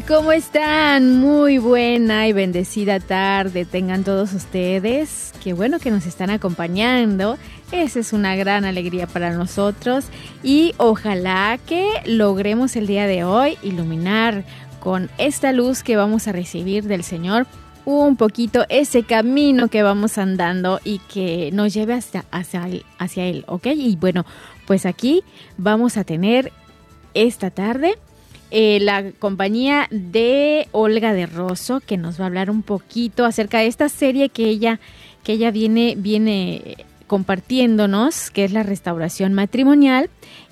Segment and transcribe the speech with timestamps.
[0.00, 1.20] ¿cómo están?
[1.20, 5.34] Muy buena y bendecida tarde tengan todos ustedes.
[5.44, 7.36] Qué bueno que nos están acompañando.
[7.72, 10.06] Esa es una gran alegría para nosotros
[10.42, 14.44] y ojalá que logremos el día de hoy iluminar
[14.80, 17.46] con esta luz que vamos a recibir del Señor
[17.84, 22.66] un poquito ese camino que vamos andando y que nos lleve hasta, hacia,
[22.98, 23.66] hacia Él, ¿ok?
[23.66, 24.24] Y bueno,
[24.66, 25.22] pues aquí
[25.58, 26.50] vamos a tener
[27.12, 27.98] esta tarde
[28.54, 33.60] eh, la compañía de Olga de Rosso, que nos va a hablar un poquito acerca
[33.60, 34.78] de esta serie que ella,
[35.24, 40.10] que ella viene, viene compartiéndonos, que es la restauración matrimonial.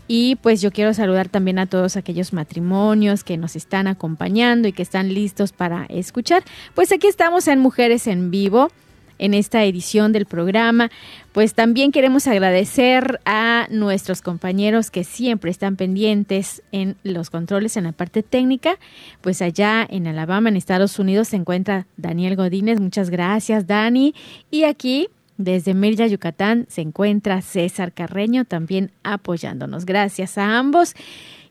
[0.09, 4.73] Y pues yo quiero saludar también a todos aquellos matrimonios que nos están acompañando y
[4.73, 6.43] que están listos para escuchar.
[6.75, 8.71] Pues aquí estamos en Mujeres en Vivo
[9.21, 10.91] en esta edición del programa.
[11.33, 17.85] Pues también queremos agradecer a nuestros compañeros que siempre están pendientes en los controles en
[17.85, 18.79] la parte técnica.
[19.21, 22.81] Pues allá en Alabama, en Estados Unidos, se encuentra Daniel Godínez.
[22.81, 24.15] Muchas gracias, Dani.
[24.51, 29.87] Y aquí desde Mérida, Yucatán, se encuentra César Carreño también apoyándonos.
[29.87, 30.95] Gracias a ambos.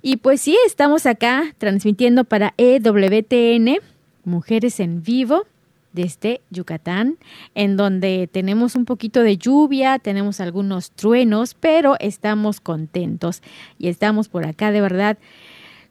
[0.02, 3.78] Y pues sí, estamos acá transmitiendo para EWTN,
[4.24, 5.46] Mujeres en Vivo,
[5.94, 7.18] desde Yucatán,
[7.56, 13.42] en donde tenemos un poquito de lluvia, tenemos algunos truenos, pero estamos contentos
[13.78, 15.18] y estamos por acá de verdad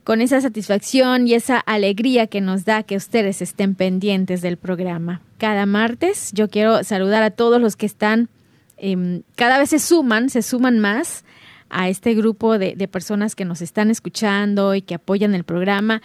[0.04, 5.20] con esa satisfacción y esa alegría que nos da que ustedes estén pendientes del programa.
[5.36, 8.30] Cada martes yo quiero saludar a todos los que están,
[8.78, 11.24] eh, cada vez se suman, se suman más
[11.68, 16.00] a este grupo de personas que nos están escuchando y que apoyan el programa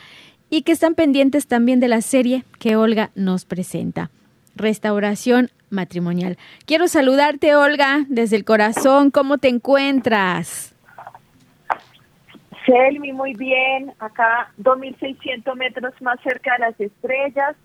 [0.54, 4.12] y que están pendientes también de la serie que Olga nos presenta,
[4.56, 6.38] Restauración Matrimonial.
[6.68, 9.10] Quiero saludarte, Olga, desde el corazón.
[9.10, 10.76] ¿Cómo te encuentras?
[12.68, 13.94] Selmi, muy bien.
[13.98, 17.56] Acá 2.600 metros más cerca de las estrellas.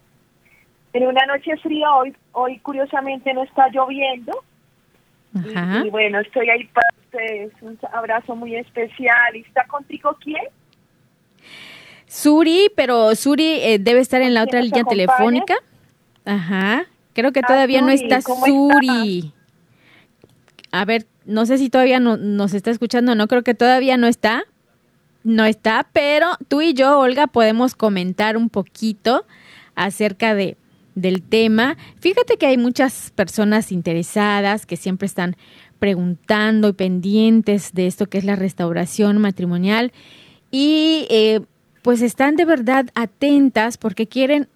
[0.95, 4.33] En una noche fría, hoy, hoy curiosamente no está lloviendo.
[5.35, 5.83] Ajá.
[5.85, 7.53] Y, y bueno, estoy ahí para ustedes.
[7.61, 9.37] Un abrazo muy especial.
[9.37, 10.47] ¿Y está contigo quién?
[12.09, 15.55] Suri, pero Suri eh, debe estar en la ¿Quién otra línea telefónica.
[16.25, 16.87] Ajá.
[17.15, 19.33] Creo que Ah, todavía no Suri, está ¿cómo Suri.
[20.71, 24.07] A ver, no sé si todavía no, nos está escuchando, no creo que todavía no
[24.07, 24.45] está.
[25.25, 29.27] No está, pero tú y yo, Olga, podemos comentar un poquito
[29.75, 30.57] acerca de
[30.95, 31.77] del tema.
[32.01, 35.37] Fíjate que hay muchas personas interesadas que siempre están
[35.79, 39.93] preguntando y pendientes de esto que es la restauración matrimonial
[40.51, 41.41] y eh,
[41.89, 44.47] pues están de verdad atentas porque quieren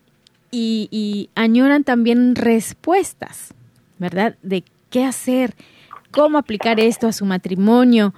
[0.50, 3.54] y, añoran también respuestas,
[3.98, 4.36] ¿verdad?
[4.42, 5.54] De qué hacer,
[6.10, 8.12] cómo aplicar esto a su matrimonio,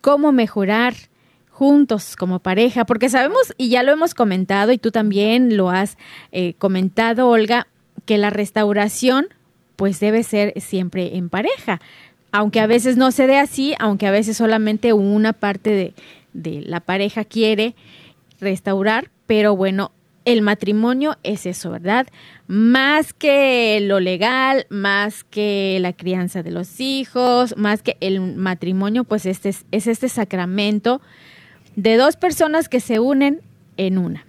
[0.00, 0.94] cómo mejorar
[1.50, 5.98] juntos como pareja, porque sabemos, y ya lo hemos comentado, y tú también lo has
[6.30, 7.66] eh, comentado, Olga,
[8.04, 9.26] que la restauración
[9.74, 11.80] pues debe ser siempre en pareja,
[12.30, 15.92] aunque a veces no se dé así, aunque a veces solamente una parte de,
[16.34, 17.74] de la pareja quiere
[18.40, 19.92] restaurar, pero bueno,
[20.24, 22.06] el matrimonio es eso, ¿verdad?
[22.46, 29.04] Más que lo legal, más que la crianza de los hijos, más que el matrimonio,
[29.04, 31.00] pues este es, es este sacramento
[31.76, 33.40] de dos personas que se unen
[33.76, 34.26] en una,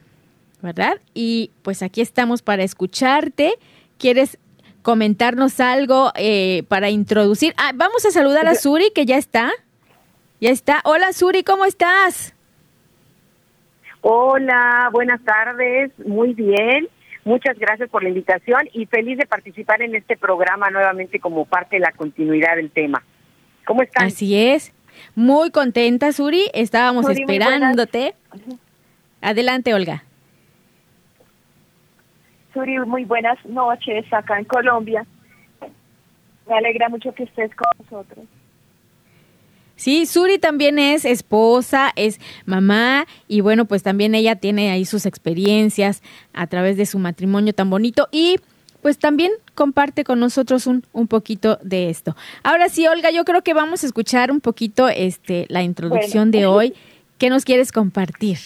[0.62, 1.02] ¿verdad?
[1.14, 3.54] Y pues aquí estamos para escucharte.
[3.98, 4.38] ¿Quieres
[4.82, 7.54] comentarnos algo eh, para introducir?
[7.58, 9.52] Ah, vamos a saludar a Suri, que ya está.
[10.40, 10.82] Ya está.
[10.86, 12.34] Hola Suri, ¿cómo estás?
[14.02, 15.92] Hola, buenas tardes.
[16.00, 16.88] Muy bien.
[17.24, 21.76] Muchas gracias por la invitación y feliz de participar en este programa nuevamente como parte
[21.76, 23.04] de la continuidad del tema.
[23.66, 24.08] ¿Cómo están?
[24.08, 24.74] Así es.
[25.16, 26.50] muy contenta, Suri.
[26.54, 28.16] Estábamos esperándote.
[29.22, 30.04] Adelante, Olga.
[32.54, 35.06] Suri, muy buenas noches acá en Colombia.
[36.50, 38.26] Me alegra mucho que estés con nosotros.
[39.82, 45.08] Sí, Suri también es esposa, es mamá y bueno, pues también ella tiene ahí sus
[45.08, 48.36] experiencias a través de su matrimonio tan bonito y
[48.84, 52.16] pues también comparte con nosotros un, un poquito de esto.
[52.44, 56.46] Ahora sí, Olga, yo creo que vamos a escuchar un poquito este la introducción de
[56.46, 56.76] hoy.
[57.18, 58.38] ¿Qué nos quieres compartir?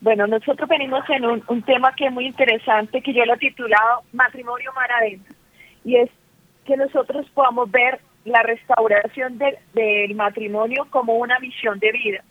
[0.00, 3.38] Bueno, nosotros venimos en un, un tema que es muy interesante, que yo lo he
[3.38, 5.34] titulado Matrimonio Mar Adentro,
[5.84, 6.10] y es
[6.64, 7.98] que nosotros podamos ver
[8.28, 12.24] la restauración del matrimonio como una misión de vida.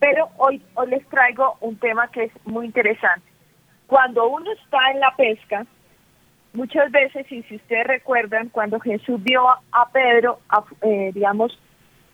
[0.00, 3.26] Pero hoy, hoy les traigo un tema que es muy interesante.
[3.86, 5.66] Cuando uno está en la pesca,
[6.52, 10.40] muchas veces, y si ustedes recuerdan, cuando Jesús vio a Pedro,
[10.82, 11.58] eh, digamos,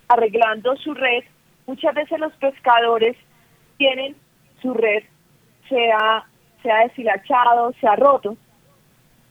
[0.09, 1.25] arreglando su red,
[1.67, 3.17] muchas veces los pescadores
[3.77, 4.17] tienen
[4.61, 5.05] su red,
[5.69, 6.27] se ha,
[6.63, 8.37] se ha deshilachado, se ha roto.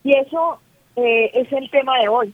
[0.04, 0.60] Y eso
[0.96, 2.34] eh, es el tema de hoy.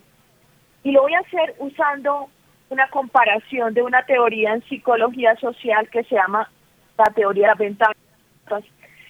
[0.85, 2.29] Y lo voy a hacer usando
[2.69, 6.47] una comparación de una teoría en psicología social que se llama
[6.95, 7.97] la teoría de las ventanas.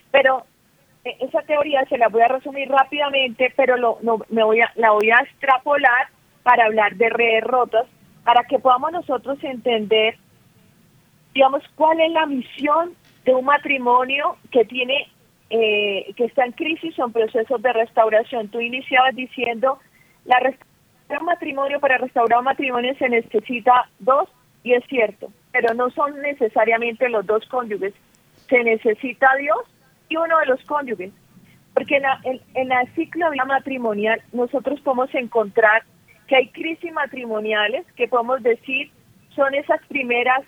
[0.09, 0.45] Pero
[1.03, 4.71] eh, esa teoría se la voy a resumir rápidamente, pero lo, no, me voy a,
[4.75, 6.07] la voy a extrapolar
[6.43, 7.87] para hablar de redes rotas,
[8.23, 10.17] para que podamos nosotros entender,
[11.33, 12.93] digamos, cuál es la misión
[13.25, 15.11] de un matrimonio que tiene,
[15.49, 18.47] eh, que está en crisis o en procesos de restauración.
[18.47, 19.77] Tú iniciabas diciendo
[20.23, 20.64] la restauración
[21.09, 24.29] un matrimonio, para restaurar un matrimonio se necesita dos,
[24.63, 27.93] y es cierto, pero no son necesariamente los dos cónyuges.
[28.49, 29.59] Se necesita Dios
[30.09, 31.11] y uno de los cónyuges.
[31.73, 35.83] Porque en la, en, la ciclo matrimonial nosotros podemos encontrar
[36.27, 38.91] que hay crisis matrimoniales que podemos decir
[39.35, 40.41] son esas primeras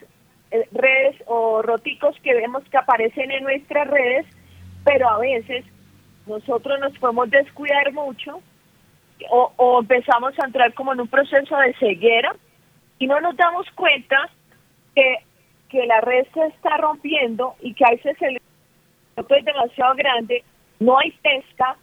[0.51, 4.25] eh, redes o roticos que vemos que aparecen en nuestras redes,
[4.85, 5.65] pero a veces
[6.25, 8.41] nosotros nos podemos descuidar mucho
[9.29, 12.35] o, empezamos a entrar como en un proceso de ceguera
[12.99, 14.29] y no nos damos cuenta
[14.95, 15.17] que,
[15.69, 18.37] que la red se está rompiendo y que veces el
[19.17, 20.43] es demasiado grande,
[20.79, 21.75] no hay pesca,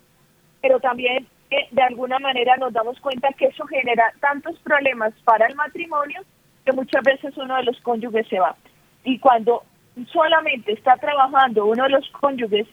[0.60, 1.26] pero también
[1.70, 6.22] de alguna manera nos damos cuenta que eso genera tantos problemas para el matrimonio
[6.64, 8.56] que muchas veces uno de los cónyuges se va.
[9.04, 9.62] Y cuando
[10.12, 12.66] solamente está trabajando uno de los cónyuges,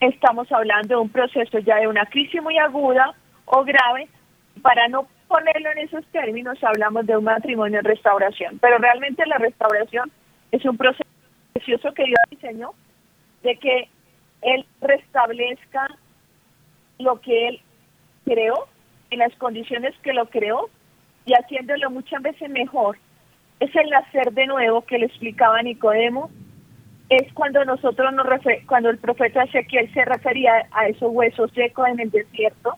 [0.00, 3.14] estamos hablando de un proceso ya de una crisis muy aguda
[3.50, 4.08] o grave,
[4.62, 9.38] para no ponerlo en esos términos, hablamos de un matrimonio en restauración, pero realmente la
[9.38, 10.10] restauración
[10.52, 11.08] es un proceso
[11.52, 12.70] precioso que Dios diseñó,
[13.42, 13.88] de que
[14.42, 15.88] Él restablezca
[16.98, 17.60] lo que Él
[18.24, 18.68] creó,
[19.10, 20.68] en las condiciones que lo creó,
[21.26, 22.96] y haciéndolo muchas veces mejor.
[23.58, 26.30] Es el nacer de nuevo que le explicaba Nicodemo,
[27.08, 28.26] es cuando nosotros nos
[28.66, 32.76] cuando el profeta Ezequiel se refería a esos huesos secos en el desierto,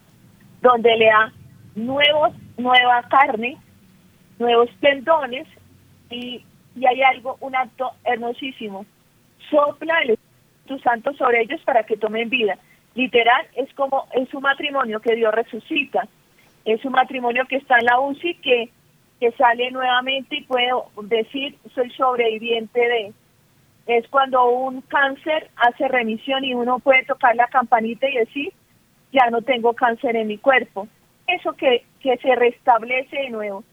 [0.62, 1.32] donde le da
[1.74, 3.58] nuevos, nueva carne,
[4.38, 5.46] nuevos tendones
[6.08, 6.44] y,
[6.76, 8.86] y hay algo, un acto hermosísimo.
[9.50, 12.56] Sopla el Espíritu Santo sobre ellos para que tomen vida.
[12.94, 16.06] Literal, es como es un matrimonio que Dios resucita.
[16.64, 18.70] Es un matrimonio que está en la UCI, que,
[19.18, 20.70] que sale nuevamente y puede
[21.02, 23.12] decir, soy sobreviviente de.
[23.86, 28.52] Es cuando un cáncer hace remisión y uno puede tocar la campanita y decir,
[29.12, 30.88] ya no tengo cáncer en mi cuerpo.
[31.26, 33.64] Eso que, que se restablece de nuevo,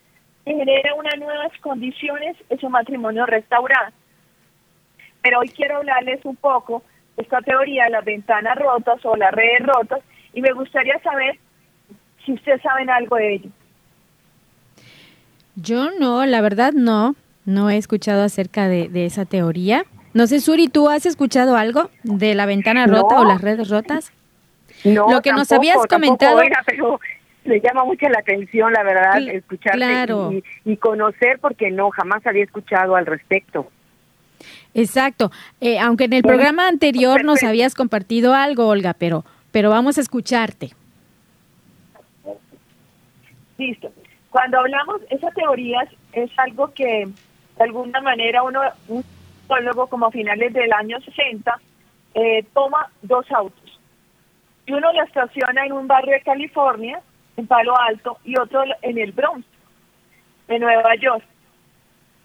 [0.46, 3.91] genera unas nuevas condiciones, es un matrimonio restaurado.
[5.22, 6.84] Pero hoy quiero hablarles un poco
[7.15, 10.00] de esta teoría de las ventanas rotas o las redes rotas
[10.34, 11.38] y me gustaría saber
[12.25, 13.50] si ustedes saben algo de ello.
[15.55, 17.15] Yo no, la verdad no,
[17.46, 19.84] no he escuchado acerca de, esa teoría.
[20.13, 24.13] No sé, Suri, ¿tú has escuchado algo de la ventana rota o las redes rotas?
[24.83, 26.41] No, lo que nos habías comentado.
[26.65, 27.00] pero
[27.45, 32.95] me llama mucho la atención, la verdad, escucharte y, conocer, porque no, jamás había escuchado
[32.95, 33.69] al respecto.
[34.74, 35.31] Exacto.
[35.59, 40.01] Eh, aunque en el programa anterior nos habías compartido algo, Olga, pero, pero vamos a
[40.01, 40.69] escucharte.
[43.57, 43.91] Listo.
[44.29, 47.07] Cuando hablamos, esa teoría es algo que
[47.57, 49.03] de alguna manera uno, un
[49.41, 51.59] psicólogo como a finales del año 60,
[52.13, 53.68] eh, toma dos autos
[54.69, 57.01] y uno lo estaciona en un barrio de California,
[57.38, 59.43] en Palo Alto, y otro en el Bronx,
[60.47, 61.23] de Nueva York.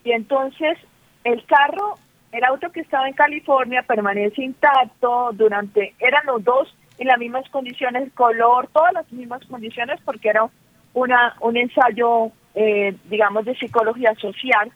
[0.04, 0.76] Y entonces
[1.24, 1.94] el carro,
[2.32, 7.48] el auto que estaba en California permanece intacto durante, eran los dos en las mismas
[7.48, 10.46] condiciones, color, todas las mismas condiciones, porque era
[10.92, 14.70] una un ensayo eh, digamos, de psicología social.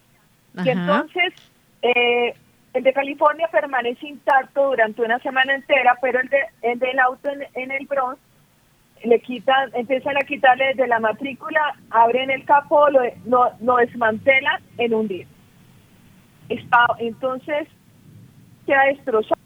[0.65, 1.35] Y entonces,
[1.83, 2.35] eh,
[2.79, 7.29] el de California permanece intacto durante una semana entera, pero el, de, el del auto
[7.55, 8.21] en, el Bronx
[9.03, 14.63] le quitan, empiezan a quitarle de la matrícula, abren el capó, lo, lo, lo desmantelan
[14.77, 15.27] en un día.
[16.49, 17.67] Está, entonces
[18.65, 19.41] queda destrozado,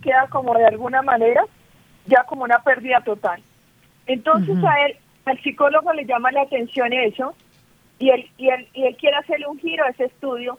[0.00, 1.42] queda como de alguna manera
[2.06, 3.42] ya como una pérdida total.
[4.06, 7.34] Entonces a él, al psicólogo le llama la atención eso
[7.98, 10.56] y él, y él, y él quiere hacerle un giro a ese estudio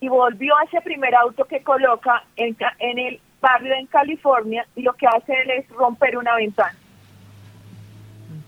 [0.00, 4.82] y volvió a ese primer auto que coloca en, en el barrio en California y
[4.82, 6.76] lo que hace él es romper una ventana.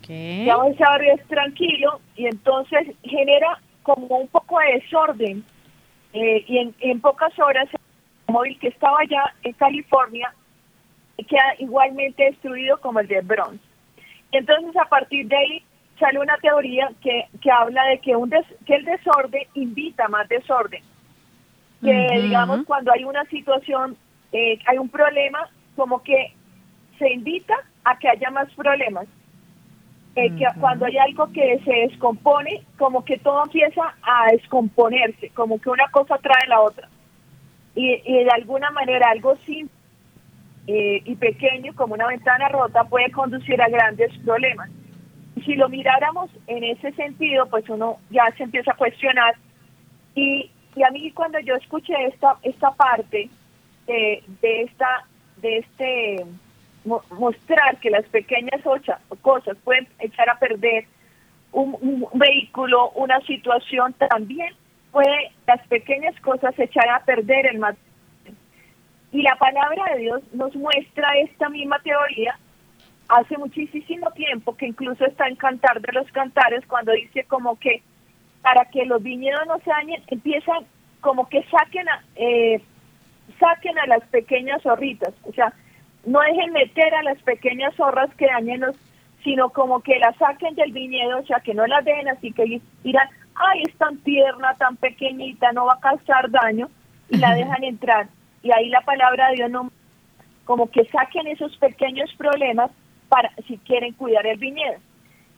[0.03, 0.49] Okay.
[0.49, 5.45] ese barrio es tranquilo y entonces genera como un poco de desorden
[6.13, 10.33] eh, y en, en pocas horas el móvil que estaba allá en California
[11.29, 13.61] queda igualmente destruido como el de Bronx.
[14.33, 15.63] Entonces a partir de ahí
[15.99, 20.83] sale una teoría que, que habla de que, un que el desorden invita más desorden.
[21.83, 23.97] Que digamos cuando hay una situación,
[24.33, 26.35] eh, hay un problema, como que
[26.99, 27.55] se invita
[27.85, 29.07] a que haya más problemas.
[30.17, 35.61] Eh, que cuando hay algo que se descompone, como que todo empieza a descomponerse, como
[35.61, 36.89] que una cosa trae la otra.
[37.77, 39.79] Y, y de alguna manera algo simple
[40.71, 44.69] eh, y pequeño como una ventana rota puede conducir a grandes problemas.
[45.47, 49.35] Si lo miráramos en ese sentido, pues uno ya se empieza a cuestionar.
[50.15, 53.29] Y, y a mí cuando yo escuché esta, esta parte
[53.87, 55.05] de, esta,
[55.39, 56.27] de este
[56.85, 58.63] mostrar que las pequeñas
[59.23, 60.87] cosas pueden echar a perder
[61.53, 64.55] un, un, vehículo, una situación, también
[64.93, 67.89] puede las pequeñas cosas echar a perder el matrimonio
[69.11, 72.39] y la palabra de Dios nos muestra esta misma teoría
[73.09, 77.83] hace muchísimo tiempo, que incluso está en Cantar de los Cantares, cuando dice como que
[78.43, 80.65] para que los viñedos no se dañen, empiezan
[81.01, 82.61] como que saquen a, eh,
[83.39, 85.53] saquen a las pequeñas zorritas, o sea,
[86.05, 88.77] no dejen meter a las pequeñas zorras que dañen los,
[89.23, 92.61] sino como que las saquen del viñedo, o sea, que no las den, así que
[92.83, 96.69] dirán, ay, es tan tierna, tan pequeñita, no va a causar daño,
[97.11, 98.09] y la dejan entrar.
[98.43, 99.71] Y ahí la palabra de Dios no
[100.45, 102.71] como que saquen esos pequeños problemas
[103.09, 104.79] para si quieren cuidar el viñedo.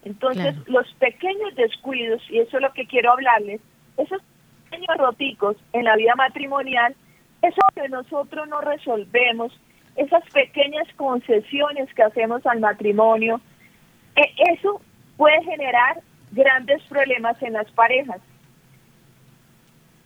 [0.04, 3.60] Entonces, los pequeños descuidos, y eso es lo que quiero hablarles,
[3.96, 4.22] esos
[4.64, 6.94] pequeños roticos en la vida matrimonial,
[7.42, 9.52] eso que nosotros no resolvemos,
[9.96, 13.40] esas pequeñas concesiones que hacemos al matrimonio,
[14.16, 14.80] e, eso
[15.16, 16.00] puede generar
[16.32, 18.20] grandes problemas en las parejas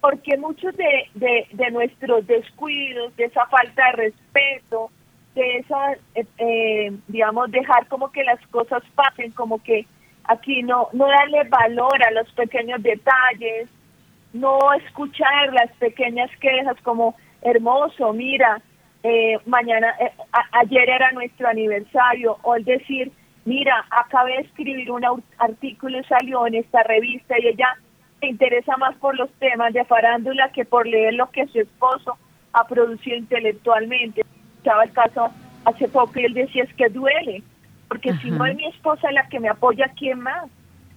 [0.05, 4.91] porque muchos de, de, nuestros descuidos, de esa falta de respeto,
[5.35, 9.87] de esa, eh, eh, digamos, dejar como que las cosas pasen, como que
[10.25, 13.69] aquí no, no darle valor a los pequeños detalles,
[14.33, 18.61] no escuchar las pequeñas quejas como hermoso, mira,
[19.03, 19.95] eh, mañana,
[20.53, 23.13] ayer era nuestro aniversario, o el decir,
[23.45, 25.05] mira, acabé de escribir un
[25.39, 27.77] artículo y salió en esta revista y ella
[28.23, 32.17] interesa más por los temas de farándula que por leer lo que su esposo
[32.53, 34.23] ha producido intelectualmente.
[34.65, 35.31] Estaba el caso
[35.67, 37.43] hace poco y él decía es que duele,
[37.87, 40.49] porque si no es mi esposa la que me apoya, ¿quién más?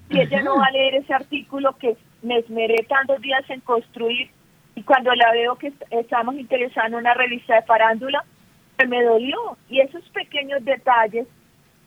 [0.09, 4.29] Si ella no va a leer ese artículo que me esmeré tantos días en construir
[4.73, 8.23] y cuando la veo que estamos interesando en una revista de farándula,
[8.87, 9.57] me dolió.
[9.67, 11.27] Y esos pequeños detalles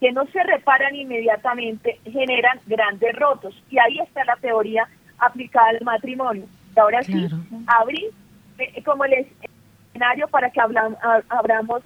[0.00, 3.54] que no se reparan inmediatamente generan grandes rotos.
[3.70, 4.86] Y ahí está la teoría
[5.18, 6.44] aplicada al matrimonio.
[6.76, 7.26] Y ahora sí,
[7.66, 8.10] abrir
[8.58, 9.26] eh, como el
[10.30, 11.82] para que hablamos, hablamos,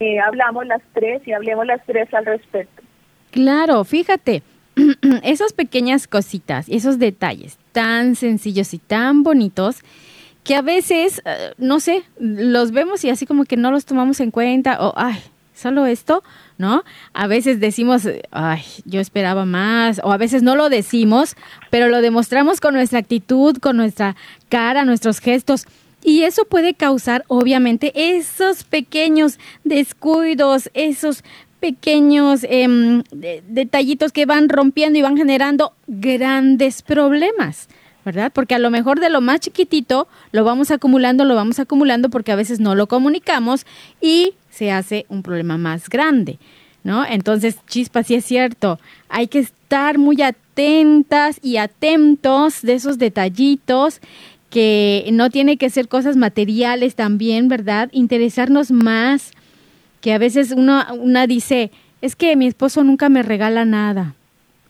[0.00, 2.82] eh, hablamos las tres y hablemos las tres al respecto.
[3.30, 4.42] Claro, fíjate,
[5.22, 9.82] esas pequeñas cositas, esos detalles tan sencillos y tan bonitos
[10.44, 14.20] que a veces, eh, no sé, los vemos y así como que no los tomamos
[14.20, 15.18] en cuenta o, ay,
[15.54, 16.22] solo esto,
[16.56, 16.84] ¿no?
[17.12, 21.36] A veces decimos, ay, yo esperaba más, o a veces no lo decimos,
[21.70, 24.16] pero lo demostramos con nuestra actitud, con nuestra
[24.48, 25.66] cara, nuestros gestos.
[26.02, 31.24] Y eso puede causar, obviamente, esos pequeños descuidos, esos
[31.60, 33.02] pequeños em,
[33.48, 37.68] detallitos que van rompiendo y van generando grandes problemas.
[38.04, 38.32] ¿verdad?
[38.32, 42.32] Porque a lo mejor de lo más chiquitito lo vamos acumulando, lo vamos acumulando porque
[42.32, 43.66] a veces no lo comunicamos
[44.00, 46.38] y se hace un problema más grande,
[46.84, 47.04] ¿no?
[47.04, 48.78] Entonces, chispa, sí es cierto,
[49.10, 54.00] hay que estar muy atentas y atentos de esos detallitos
[54.50, 57.88] que no tiene que ser cosas materiales también, ¿verdad?
[57.92, 59.32] Interesarnos más,
[60.00, 64.14] que a veces uno, una dice, es que mi esposo nunca me regala nada.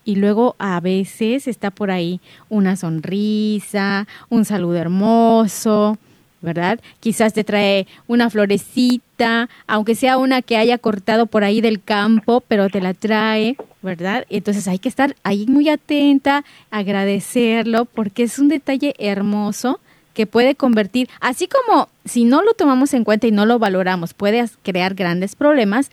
[0.04, 2.18] y luego a veces está por ahí
[2.48, 5.98] una sonrisa, un saludo hermoso,
[6.40, 6.80] ¿verdad?
[7.00, 12.42] Quizás te trae una florecita, aunque sea una que haya cortado por ahí del campo,
[12.46, 14.26] pero te la trae, ¿verdad?
[14.30, 19.80] Entonces hay que estar ahí muy atenta, agradecerlo, porque es un detalle hermoso
[20.14, 24.14] que puede convertir, así como si no lo tomamos en cuenta y no lo valoramos,
[24.14, 25.92] puede crear grandes problemas,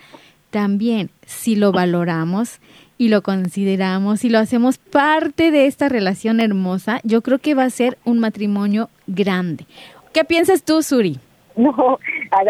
[0.50, 2.60] también si lo valoramos
[2.98, 7.66] y lo consideramos y lo hacemos parte de esta relación hermosa, yo creo que va
[7.66, 9.68] a ser un matrimonio grande,
[10.16, 11.20] ¿Qué piensas tú, Suri?
[11.58, 12.00] No,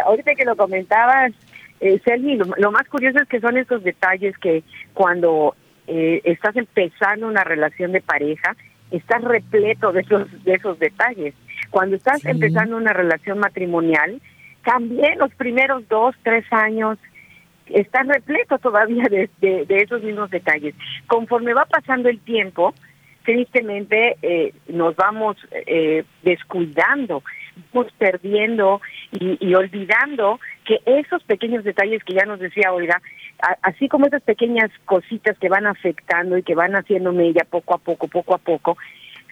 [0.03, 1.31] ahorita que lo comentabas,
[1.79, 4.63] eh, Sergi, lo, más curioso es que son esos detalles que
[4.95, 5.55] cuando
[5.85, 8.55] eh, estás empezando una relación de pareja,
[8.89, 11.35] estás repleto de esos, de esos detalles.
[11.69, 14.19] Cuando estás empezando una relación matrimonial,
[14.63, 16.97] también los primeros dos, tres años,
[17.67, 20.73] estás repleto todavía de, de, esos mismos detalles.
[21.05, 22.73] Conforme va pasando el tiempo,
[23.23, 27.21] tristemente eh, nos vamos eh, descuidando
[27.97, 28.81] perdiendo
[29.11, 33.01] y, olvidando que esos pequeños detalles que ya nos decía Olga,
[33.61, 37.77] así como esas pequeñas cositas que van afectando y que van haciendo mella poco a
[37.77, 38.77] poco, poco a poco,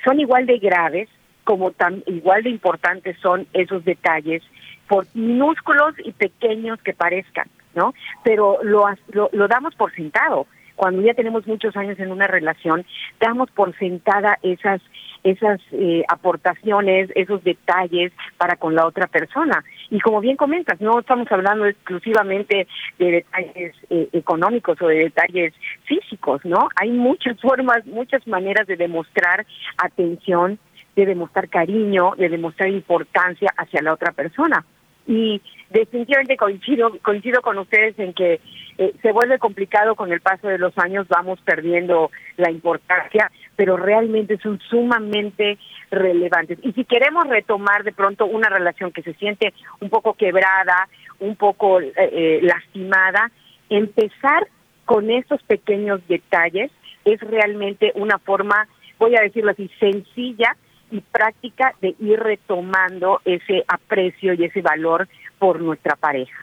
[0.04, 1.10] son igual de graves
[1.44, 4.44] como tan igual de importantes son esos detalles,
[4.88, 7.94] por minúsculos y pequeños que parezcan, ¿no?
[8.24, 10.48] Pero lo, lo, lo damos por sentado
[10.84, 12.86] cuando ya tenemos muchos años en una relación,
[13.18, 14.82] damos por sentada esas
[15.24, 19.64] esas eh, aportaciones, esos detalles para con la otra persona.
[19.90, 22.68] Y como bien comentas, no estamos hablando exclusivamente
[23.00, 25.54] de detalles eh, económicos o de detalles
[25.86, 26.68] físicos, ¿no?
[26.76, 29.46] Hay muchas formas, muchas maneras de demostrar
[29.78, 30.60] atención,
[30.98, 34.66] de demostrar cariño, de demostrar importancia hacia la otra persona.
[35.06, 38.40] Y definitivamente coincido, coincido con ustedes en que
[38.78, 43.78] eh, se vuelve complicado con el paso de los años, vamos perdiendo la importancia, pero
[43.78, 45.58] realmente son sumamente
[45.92, 46.60] relevantes.
[46.64, 50.88] Y si queremos retomar de pronto una relación que se siente un poco quebrada,
[51.20, 53.32] un poco eh, eh, lastimada,
[53.70, 54.48] empezar
[54.86, 56.72] con esos pequeños detalles
[57.06, 60.56] es realmente una forma, voy a decirlo así, sencilla
[60.94, 66.38] y práctica de ir retomando ese aprecio y ese valor por nuestra pareja.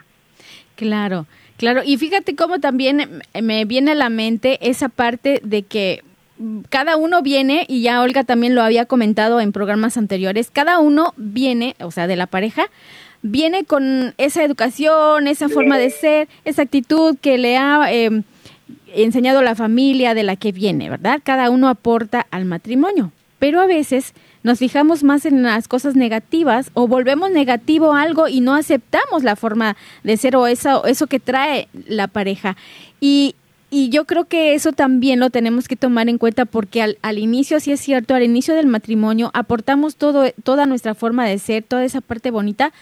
[0.75, 1.83] Claro, claro.
[1.85, 6.03] Y fíjate cómo también me viene a la mente esa parte de que
[6.69, 11.13] cada uno viene, y ya Olga también lo había comentado en programas anteriores, cada uno
[11.17, 12.71] viene, o sea, de la pareja,
[13.23, 18.23] viene con esa educación, esa forma de ser, esa actitud que le ha em,
[18.95, 21.21] enseñado la familia de la que viene, ¿verdad?
[21.23, 26.71] Cada uno aporta al matrimonio, pero a veces nos fijamos más en las cosas negativas
[26.75, 31.21] o volvemos negativo algo y no aceptamos la forma de ser o eso, eso que
[31.21, 32.57] trae la pareja.
[33.01, 33.35] Y,
[33.71, 37.19] y yo creo que eso también lo tenemos que tomar en cuenta porque al, al,
[37.19, 41.63] inicio, sí es cierto, al inicio del matrimonio aportamos todo, toda nuestra forma de ser,
[41.63, 42.73] toda esa parte bonita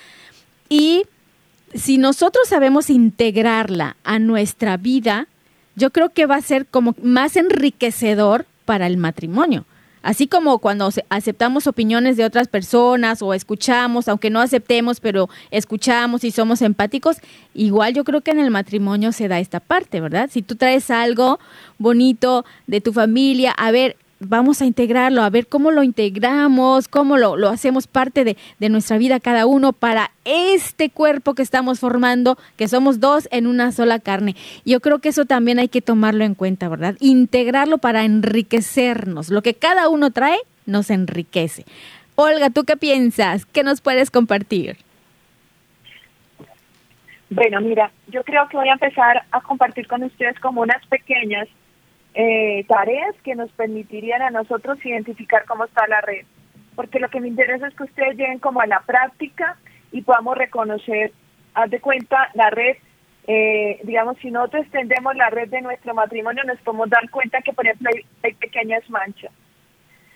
[0.68, 1.04] y
[1.74, 5.28] si nosotros sabemos integrarla a nuestra vida,
[5.76, 9.64] yo creo que va a ser como más enriquecedor para el matrimonio.
[10.08, 16.24] Así como cuando aceptamos opiniones de otras personas o escuchamos, aunque no aceptemos, pero escuchamos
[16.24, 17.18] y somos empáticos,
[17.52, 20.30] igual yo creo que en el matrimonio se da esta parte, ¿verdad?
[20.32, 21.38] Si tú traes algo
[21.76, 27.16] bonito de tu familia, a ver, vamos a integrarlo, a ver cómo lo integramos, cómo
[27.16, 31.80] lo, lo hacemos parte de, de, nuestra vida cada uno para este cuerpo que estamos
[31.80, 34.34] formando, que somos dos en una sola carne.
[34.64, 36.96] Yo creo que eso también hay que tomarlo en cuenta, ¿verdad?
[37.00, 39.30] Integrarlo para enriquecernos.
[39.30, 41.64] Lo que cada uno trae nos enriquece.
[42.14, 43.46] Olga, ¿tú qué piensas?
[43.46, 44.76] ¿Qué nos puedes compartir?
[47.30, 51.46] Bueno, mira, yo creo que voy a empezar a compartir con ustedes como unas pequeñas
[52.20, 56.26] eh, tareas que nos permitirían a nosotros identificar cómo está la red.
[56.74, 59.56] Porque lo que me interesa es que ustedes lleguen como a la práctica
[59.92, 61.12] y podamos reconocer,
[61.54, 62.76] haz de cuenta, la red,
[63.28, 67.52] eh, digamos, si nosotros extendemos la red de nuestro matrimonio, nos podemos dar cuenta que,
[67.52, 67.88] por ejemplo,
[68.24, 69.30] hay, pequeñas manchas,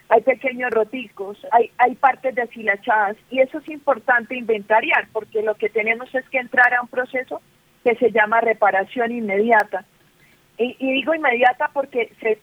[0.09, 5.69] hay pequeños roticos, hay, hay partes deshilachadas, y eso es importante inventariar, porque lo que
[5.69, 7.41] tenemos es que entrar a un proceso
[7.85, 9.85] que se llama reparación inmediata
[10.59, 12.39] y, digo inmediata porque se,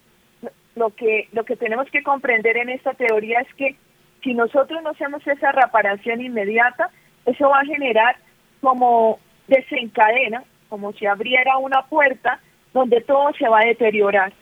[0.76, 3.76] lo que lo que tenemos que comprender en esta teoría es que
[4.24, 6.90] si nosotros no hacemos esa reparación inmediata,
[7.26, 8.18] eso va a generar
[8.62, 12.40] como desencadena, como si abriera una puerta
[12.74, 14.34] donde todo se va a deteriorar.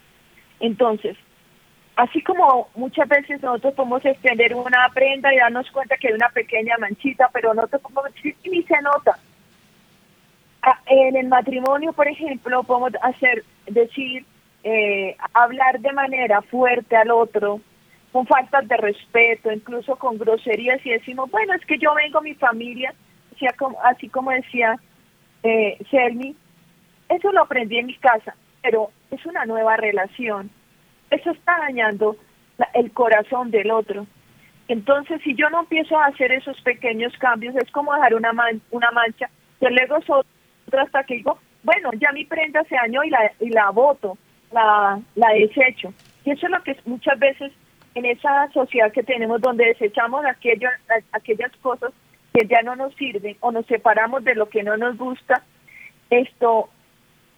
[0.59, 1.15] Entonces,
[1.95, 6.29] así como muchas veces nosotros podemos extender una prenda y darnos cuenta que hay una
[6.29, 7.77] pequeña manchita, pero no te,
[8.49, 9.17] ni se nota.
[10.69, 14.25] Ah, en el matrimonio, por ejemplo, podemos hacer decir
[14.65, 17.61] eh, hablar de manera fuerte al otro,
[18.11, 22.33] con faltas de respeto, incluso con groserías y decimos, bueno, es que yo vengo, mi
[22.33, 22.93] familia,
[23.83, 24.77] así como decía
[25.43, 26.35] eh, Selmi,
[27.07, 30.49] eso lo aprendí en mi casa, pero es una nueva relación.
[31.09, 32.17] Eso está dañando
[32.73, 34.05] el corazón del otro.
[34.67, 38.31] Entonces, si yo no empiezo a hacer esos pequeños cambios, es como dejar una,
[38.71, 39.29] una mancha,
[39.61, 40.25] que luego otra
[40.71, 44.17] hasta que digo, bueno, ya mi prenda se dañó y la, y la boto,
[44.51, 45.93] la, la desecho.
[46.25, 47.51] Y eso es lo que muchas veces
[47.95, 50.69] en esa sociedad que tenemos donde desechamos aquello,
[51.11, 51.91] aquellas cosas
[52.33, 55.41] que ya no nos sirven o nos separamos de lo que no nos gusta,
[56.09, 56.69] esto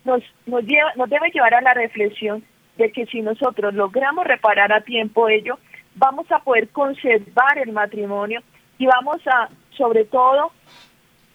[0.04, 2.44] nos, nos, lleva, nos debe llevar a la reflexión
[2.78, 5.58] de que si nosotros logramos reparar a tiempo ello,
[5.96, 8.42] vamos a poder conservar el matrimonio
[8.78, 10.52] y vamos a, sobre todo,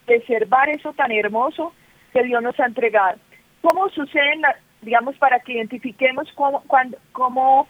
[0.07, 1.72] preservar eso tan hermoso
[2.14, 3.18] que Dios nos ha entregado.
[3.61, 4.42] ¿Cómo suceden,
[4.83, 7.66] digamos, para que identifiquemos cómo, cuando, cómo,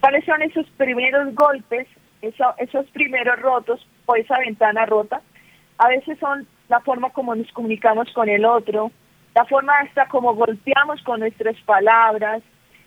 [0.00, 1.86] cuáles son esos primeros golpes,
[2.22, 5.20] esos primeros rotos o esa ventana rota?
[5.78, 8.90] A veces son la forma como nos comunicamos con el otro,
[9.34, 12.42] la forma hasta como golpeamos con nuestras palabras,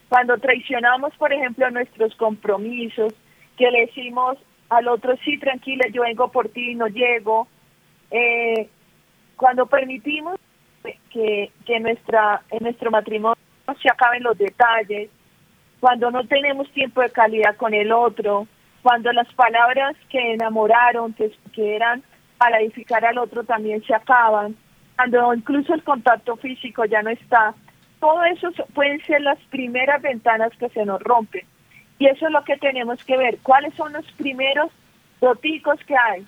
[0.10, 3.13] cuando traicionamos, por ejemplo, nuestros compromisos,
[3.58, 4.38] que le decimos
[4.70, 7.48] al otro, sí, tranquila, yo vengo por ti, no llego.
[8.12, 8.70] Eh,
[9.36, 10.39] cuando permitimos
[11.12, 13.38] que, que nuestra, en nuestro matrimonio
[13.82, 15.10] se acaben los detalles,
[15.80, 18.48] cuando no tenemos tiempo de calidad con el otro,
[18.82, 22.04] cuando las palabras que enamoraron, que, que eran
[22.38, 24.56] para edificar al otro también se acaban,
[24.95, 27.54] cuando incluso el contacto físico ya no está,
[28.00, 31.45] todo eso pueden ser las primeras ventanas que se nos rompen.
[31.98, 34.71] Y eso es lo que tenemos que ver, cuáles son los primeros
[35.21, 36.26] roticos que hay.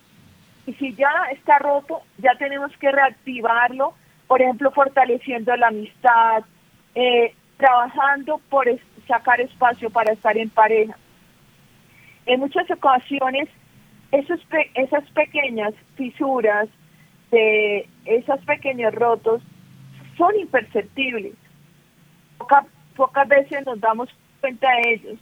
[0.66, 3.94] Y si ya está roto, ya tenemos que reactivarlo,
[4.28, 6.44] por ejemplo, fortaleciendo la amistad,
[6.96, 8.68] eh, trabajando por
[9.08, 10.98] sacar espacio para estar en pareja.
[12.26, 13.48] En muchas ocasiones,
[14.12, 14.40] esos
[14.76, 16.68] esas pequeñas fisuras,
[17.32, 19.42] de esos pequeños rotos,
[20.18, 21.34] son imperceptibles.
[22.96, 24.10] pocas veces nos damos
[24.42, 25.20] cuenta de ellos.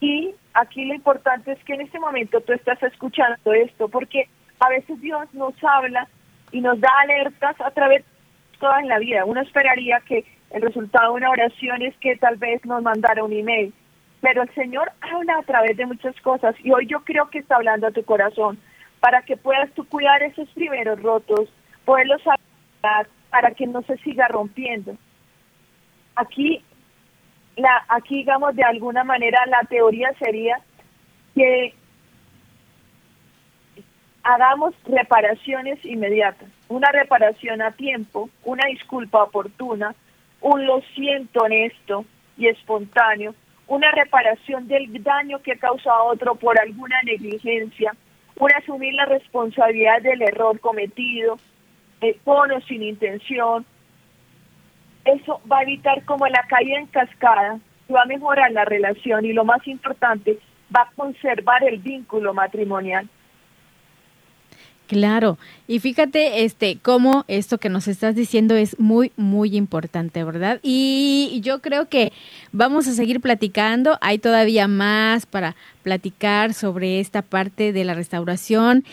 [0.00, 4.28] Y aquí lo importante es que en este momento tú estás escuchando esto, porque
[4.60, 6.08] a veces Dios nos habla
[6.52, 8.04] y nos da alertas a través
[8.58, 9.24] toda en la vida.
[9.24, 13.32] Uno esperaría que el resultado de una oración es que tal vez nos mandara un
[13.32, 13.72] email,
[14.20, 17.56] pero el Señor habla a través de muchas cosas y hoy yo creo que está
[17.56, 18.58] hablando a tu corazón
[19.00, 21.48] para que puedas tú cuidar esos primeros rotos,
[21.84, 24.96] poderlos hablar para que no se siga rompiendo.
[26.16, 26.64] Aquí
[27.56, 30.58] la, aquí digamos de alguna manera la teoría sería
[31.34, 31.74] que
[34.24, 39.94] hagamos reparaciones inmediatas, una reparación a tiempo, una disculpa oportuna,
[40.40, 42.04] un lo siento honesto
[42.36, 43.34] y espontáneo,
[43.66, 47.94] una reparación del daño que causa a otro por alguna negligencia,
[48.36, 51.38] un asumir la responsabilidad del error cometido,
[52.00, 53.64] eh, con o sin intención,
[55.04, 57.58] eso va a evitar como la caída en cascada,
[57.94, 60.38] va a mejorar la relación y lo más importante,
[60.74, 63.08] va a conservar el vínculo matrimonial.
[64.86, 70.60] Claro, y fíjate este cómo esto que nos estás diciendo es muy muy importante, ¿verdad?
[70.62, 72.12] Y yo creo que
[72.52, 78.84] vamos a seguir platicando, hay todavía más para platicar sobre esta parte de la restauración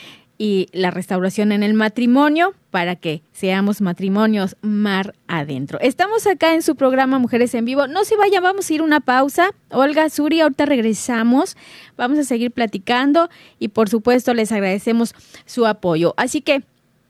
[0.41, 5.79] y la restauración en el matrimonio para que seamos matrimonios mar adentro.
[5.81, 7.85] Estamos acá en su programa Mujeres en Vivo.
[7.85, 9.51] No se vayan, vamos a ir una pausa.
[9.69, 11.55] Olga, Suri, ahorita regresamos.
[11.95, 15.13] Vamos a seguir platicando y por supuesto les agradecemos
[15.45, 16.15] su apoyo.
[16.17, 16.63] Así que,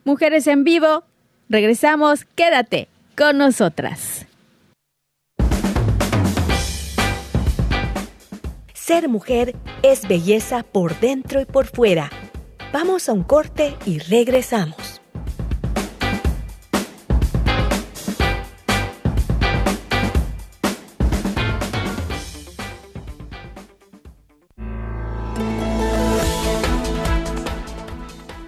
[0.04, 1.02] Mujeres en Vivo,
[1.48, 2.26] regresamos.
[2.34, 4.26] Quédate con nosotras.
[8.74, 12.10] Ser mujer es belleza por dentro y por fuera
[12.72, 15.02] Vamos a un corte y regresamos.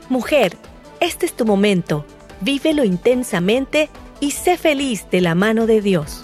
[0.08, 0.56] Mujer,
[1.00, 2.06] este es tu momento.
[2.40, 6.23] Vívelo intensamente y sé feliz de la mano de Dios.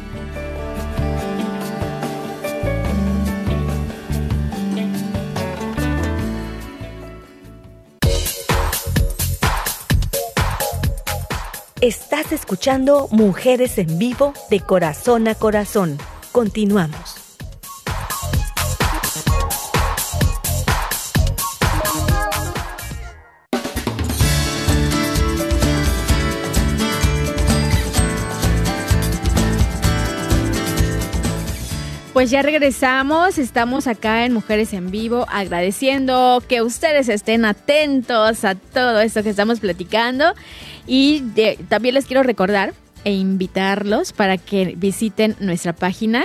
[11.81, 15.97] Estás escuchando Mujeres en Vivo de Corazón a Corazón.
[16.31, 17.21] Continuamos.
[32.13, 38.53] Pues ya regresamos, estamos acá en Mujeres en Vivo agradeciendo que ustedes estén atentos a
[38.53, 40.35] todo esto que estamos platicando
[40.87, 41.21] y
[41.69, 46.23] también les quiero recordar e invitarlos para que visiten nuestra página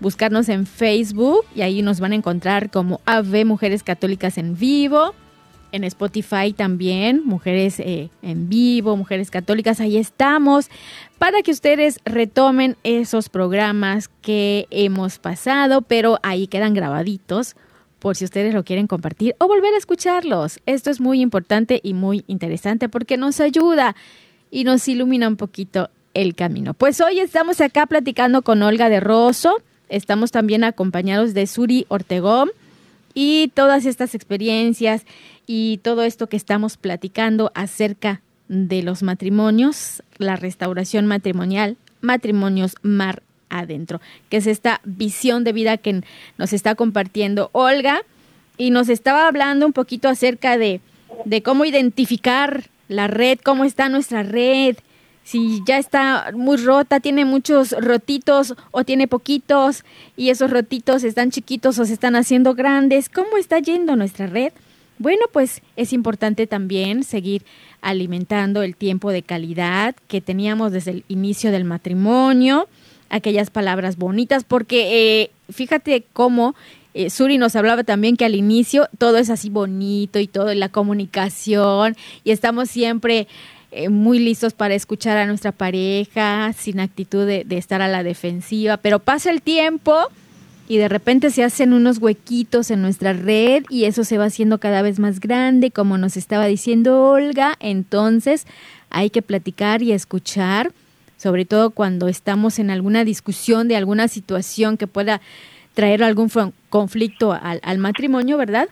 [0.00, 5.14] buscarnos en Facebook y ahí nos van a encontrar como AV Mujeres Católicas en Vivo
[5.72, 10.70] en Spotify también, Mujeres eh, en Vivo, Mujeres Católicas, ahí estamos,
[11.18, 17.56] para que ustedes retomen esos programas que hemos pasado, pero ahí quedan grabaditos
[18.02, 20.58] por si ustedes lo quieren compartir o volver a escucharlos.
[20.66, 23.94] Esto es muy importante y muy interesante porque nos ayuda
[24.50, 26.74] y nos ilumina un poquito el camino.
[26.74, 32.50] Pues hoy estamos acá platicando con Olga de Rosso, estamos también acompañados de Suri Ortegón
[33.14, 35.06] y todas estas experiencias
[35.46, 43.22] y todo esto que estamos platicando acerca de los matrimonios, la restauración matrimonial, matrimonios mar
[43.52, 46.02] adentro, que es esta visión de vida que
[46.38, 48.02] nos está compartiendo Olga
[48.58, 50.80] y nos estaba hablando un poquito acerca de,
[51.24, 54.76] de cómo identificar la red, cómo está nuestra red,
[55.24, 59.84] si ya está muy rota, tiene muchos rotitos o tiene poquitos
[60.16, 64.52] y esos rotitos están chiquitos o se están haciendo grandes, ¿cómo está yendo nuestra red?
[64.98, 67.44] Bueno, pues es importante también seguir
[67.80, 72.68] alimentando el tiempo de calidad que teníamos desde el inicio del matrimonio,
[73.12, 76.56] aquellas palabras bonitas, porque eh, fíjate cómo
[76.94, 80.68] eh, Suri nos hablaba también que al inicio todo es así bonito y todo la
[80.68, 83.28] comunicación y estamos siempre
[83.70, 88.76] eh, muy listos para escuchar a nuestra pareja sin actitud de estar a la defensiva,
[88.78, 90.08] pero pasa el tiempo
[90.72, 94.58] y de repente se hacen unos huequitos en nuestra red y eso se va haciendo
[94.58, 97.56] cada vez más grande, como nos estaba diciendo Olga.
[97.60, 98.46] Entonces
[98.88, 100.72] hay que platicar y escuchar,
[101.22, 105.20] sobre todo cuando estamos en alguna discusión de alguna situación que pueda
[105.72, 106.28] traer algún
[106.68, 108.68] conflicto al, matrimonio, ¿verdad?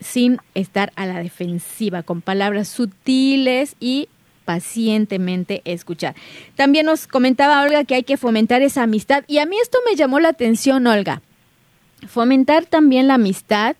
[0.00, 4.08] Sin estar a la defensiva, con palabras sutiles y
[4.46, 6.14] pacientemente escuchar.
[6.56, 9.94] También nos comentaba Olga que hay que fomentar esa amistad y a mí esto me
[9.94, 11.20] llamó la atención, Olga
[12.08, 13.76] fomentar también la amistad,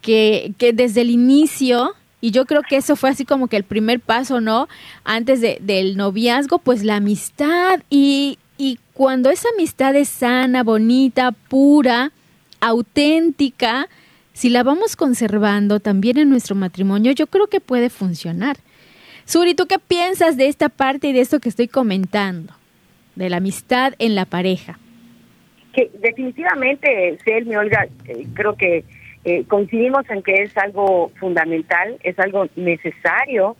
[0.00, 3.64] que, que desde el inicio y yo creo que eso fue así como que el
[3.64, 4.68] primer paso, ¿no?
[5.04, 7.80] Antes de, del noviazgo, pues la amistad.
[7.90, 12.12] Y, y cuando esa amistad es sana, bonita, pura,
[12.60, 13.88] auténtica,
[14.32, 18.56] si la vamos conservando también en nuestro matrimonio, yo creo que puede funcionar.
[19.24, 22.54] Suri, ¿tú qué piensas de esta parte y de esto que estoy comentando?
[23.14, 24.78] De la amistad en la pareja
[25.78, 28.84] que definitivamente, Selmi, Olga, eh, creo que
[29.24, 33.56] eh, coincidimos en que es algo fundamental, es algo necesario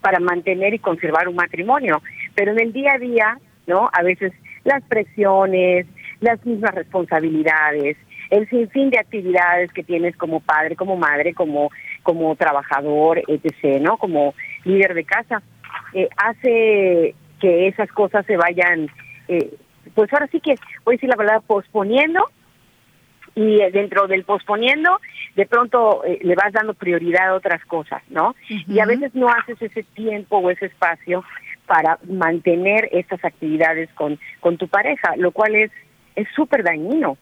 [0.00, 2.00] para mantener y conservar un matrimonio.
[2.34, 3.90] Pero en el día a día, ¿no?
[3.92, 4.32] A veces
[4.64, 5.86] las presiones,
[6.20, 7.98] las mismas responsabilidades,
[8.30, 11.70] el sinfín de actividades que tienes como padre, como madre, como,
[12.02, 13.98] como trabajador, etc., ¿no?
[13.98, 15.42] Como líder de casa,
[15.92, 18.88] eh, hace que esas cosas se vayan
[19.28, 19.50] eh,
[19.94, 22.24] pues ahora sí que voy a decir la verdad, posponiendo
[23.38, 25.00] y eh, dentro del posponiendo
[25.36, 28.34] de pronto eh, le vas dando prioridad a otras cosas, ¿no?
[28.48, 31.24] Y a veces no haces ese tiempo o ese espacio
[31.66, 35.70] para mantener estas actividades con, con tu pareja, lo cual es
[36.16, 37.16] es súper dañino,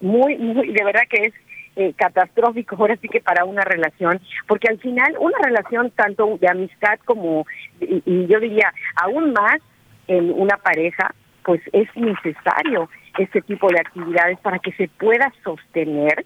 [0.00, 1.34] muy, muy, de verdad que es
[1.76, 4.18] eh, catastrófico ahora sí que para una relación,
[4.48, 7.46] porque al final una relación tanto de amistad como,
[7.80, 9.60] y yo diría aún más
[10.08, 16.24] en una pareja, pues es necesario este tipo de actividades para que se pueda sostener,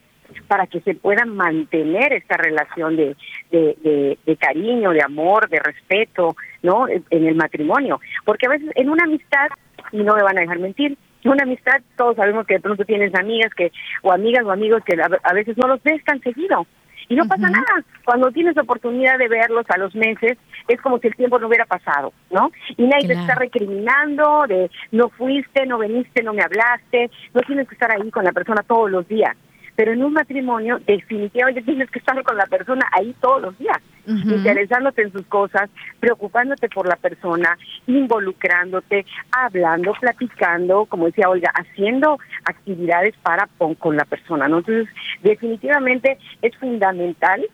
[0.49, 3.16] para que se pueda mantener esta relación de,
[3.51, 6.88] de, de, cariño, de amor, de respeto, ¿no?
[6.88, 8.01] En el matrimonio.
[8.25, 9.49] Porque a veces en una amistad,
[9.92, 12.85] y no me van a dejar mentir, en una amistad todos sabemos que de pronto
[12.85, 16.66] tienes amigas que o amigas o amigos que a veces no los ves tan seguido
[17.09, 17.85] y no pasa nada.
[18.05, 21.66] Cuando tienes oportunidad de verlos a los meses, es como si el tiempo no hubiera
[21.66, 22.50] pasado, ¿no?
[22.77, 27.68] Y nadie te está recriminando de no fuiste, no veniste, no me hablaste, no tienes
[27.68, 29.37] que estar ahí con la persona todos los días.
[29.77, 33.79] Pero en un matrimonio definitivamente tienes que estar con la persona ahí todos los días,
[34.07, 42.18] interesándote en sus cosas, preocupándote por la persona, involucrándote, hablando, platicando, como decía Olga, haciendo
[42.44, 44.59] actividades para con, la persona, ¿no?
[44.59, 44.88] Entonces,
[45.22, 47.44] definitivamente es fundamental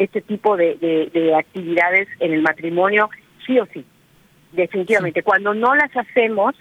[0.00, 0.74] este tipo de,
[1.12, 3.08] de actividades en el matrimonio,
[3.46, 3.84] sí o sí
[4.52, 5.22] definitivamente.
[5.22, 6.54] Cuando no las hacemos,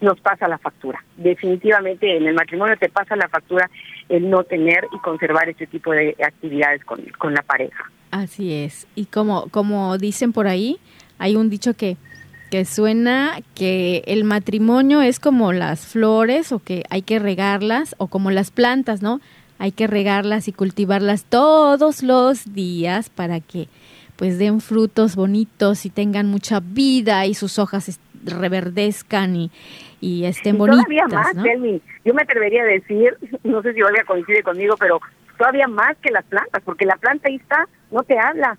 [0.00, 1.04] nos pasa la factura.
[1.16, 3.70] Definitivamente en el matrimonio te pasa la factura
[4.08, 7.90] el no tener y conservar este tipo de actividades con, con la pareja.
[8.10, 8.88] Así es.
[8.94, 10.78] Y como, como dicen por ahí,
[11.18, 11.96] hay un dicho que,
[12.50, 18.08] que suena que el matrimonio es como las flores o que hay que regarlas o
[18.08, 19.20] como las plantas, ¿no?
[19.60, 23.68] Hay que regarlas y cultivarlas todos los días para que
[24.16, 29.50] pues den frutos bonitos y tengan mucha vida y sus hojas reverdezcan y,
[30.00, 30.84] y estén bonitas.
[30.86, 31.34] Todavía más,
[32.04, 34.98] yo me atrevería a decir, no sé si Olga coincide conmigo, pero
[35.36, 38.56] todavía más que las plantas, porque la planta ahí está, no te habla,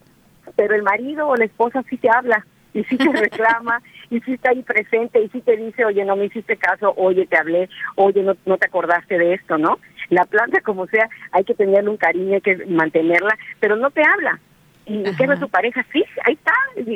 [0.56, 4.34] pero el marido o la esposa sí te habla y sí te reclama y sí
[4.34, 7.70] está ahí presente y sí te dice, oye, no me hiciste caso, oye, te hablé,
[7.96, 9.80] oye, no, no te acordaste de esto, ¿no?
[10.12, 14.04] La planta, como sea, hay que tenerle un cariño, hay que mantenerla, pero no te
[14.04, 14.40] habla
[14.86, 16.54] y que no es su pareja, sí, ahí está,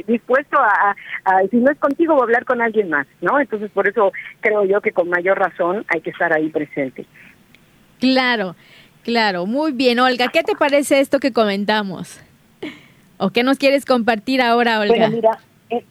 [0.08, 0.95] dispuesto a,
[1.49, 3.39] si no es contigo, a hablar con alguien más, ¿no?
[3.39, 7.06] Entonces, por eso creo yo que con mayor razón hay que estar ahí presente.
[7.99, 8.56] Claro,
[9.04, 12.21] claro, muy bien, Olga, ¿qué te parece esto que comentamos?
[13.17, 15.08] ¿O qué nos quieres compartir ahora, Olga?
[15.08, 15.86] Bueno, mira, eh,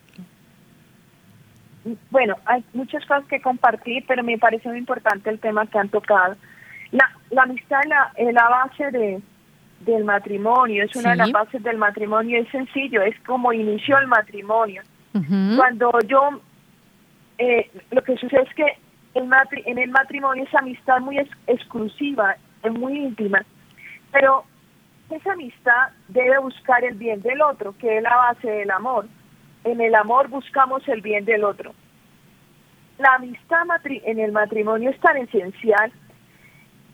[2.10, 5.88] bueno, hay muchas cosas que compartir, pero me parece muy importante el tema que han
[5.88, 6.36] tocado.
[6.92, 7.80] La, la amistad
[8.16, 9.22] es la base de,
[9.84, 14.06] del matrimonio, es una de las bases del matrimonio, es sencillo, es como inició el
[14.06, 14.82] matrimonio.
[15.56, 16.40] Cuando yo,
[17.38, 18.66] eh, lo que sucede es que
[19.14, 19.30] el
[19.64, 23.44] en el matrimonio esa amistad muy exclusiva, es muy íntima,
[24.10, 24.44] pero
[25.10, 29.06] esa amistad debe buscar el bien del otro, que es la base del amor.
[29.62, 31.72] En el amor buscamos el bien del otro.
[32.98, 35.92] La amistad en el matrimonio es tan esencial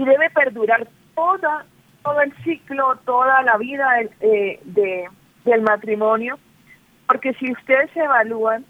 [0.01, 1.67] y debe perdurar toda
[2.03, 5.07] todo el ciclo, toda la vida eh, de,
[5.45, 6.39] del matrimonio,
[7.07, 8.65] porque si ustedes evalúan,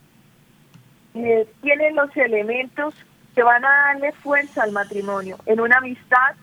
[1.15, 2.97] eh, tienen los elementos
[3.37, 5.37] que van a darle fuerza al matrimonio.
[5.47, 6.35] En una amistad,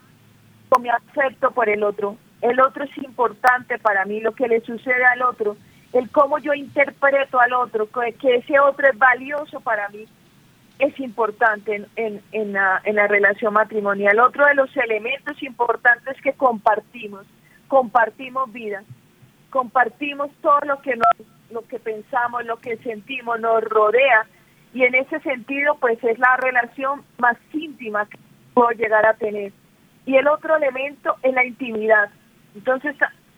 [0.69, 2.15] con mi afecto por el otro.
[2.41, 5.58] El otro es importante para mí, lo que le sucede al otro,
[5.91, 10.08] el cómo yo interpreto al otro, que ese otro es valioso para mí
[10.80, 14.20] es importante en, en, la, relación matrimonial.
[14.20, 17.26] Otro de los elementos importantes que compartimos,
[17.68, 18.84] compartimos vida,
[19.50, 24.28] compartimos todo lo que nos, lo que pensamos, lo que sentimos, nos rodea
[24.74, 28.18] y en ese sentido pues es la relación más íntima que
[28.54, 29.52] puedo llegar a tener.
[30.06, 32.10] Y el otro elemento es la intimidad.
[32.56, 32.96] Entonces,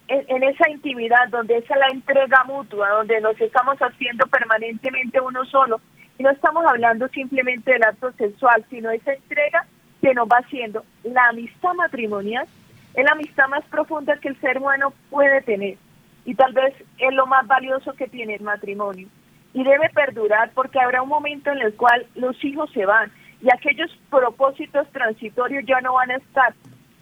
[0.07, 5.79] en, esa intimidad donde es la entrega mutua, donde nos estamos haciendo permanentemente uno solo,
[6.19, 9.65] y no estamos hablando simplemente del acto sexual, sino esa entrega
[10.01, 10.83] que nos va haciendo.
[11.03, 12.45] La amistad matrimonial
[12.93, 15.77] es la amistad más profunda que el ser humano puede tener
[16.25, 19.07] y tal vez es lo más valioso que tiene el matrimonio.
[19.53, 23.09] Y debe perdurar porque habrá un momento en el cual los hijos se van
[23.41, 26.53] y aquellos propósitos transitorios ya no van a estar,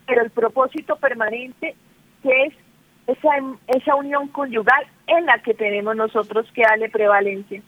[0.06, 1.76] pero el propósito permanente
[2.22, 2.54] que es
[3.08, 3.30] esa,
[3.66, 7.64] esa unión conyugal en la que tenemos nosotros que darle prevalencia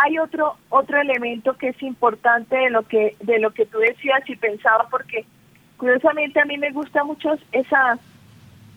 [0.00, 4.22] hay otro otro elemento que es importante de lo que de lo que tú decías
[4.28, 5.24] y pensaba porque
[5.76, 7.98] curiosamente a mí me gusta mucho esa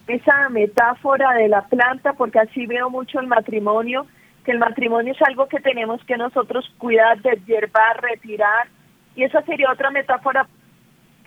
[0.08, 4.08] esa metáfora de la planta porque así veo mucho el matrimonio
[4.44, 8.68] que el matrimonio es algo que tenemos que nosotros cuidar, deshiervar, retirar
[9.16, 10.48] y esa sería otra metáfora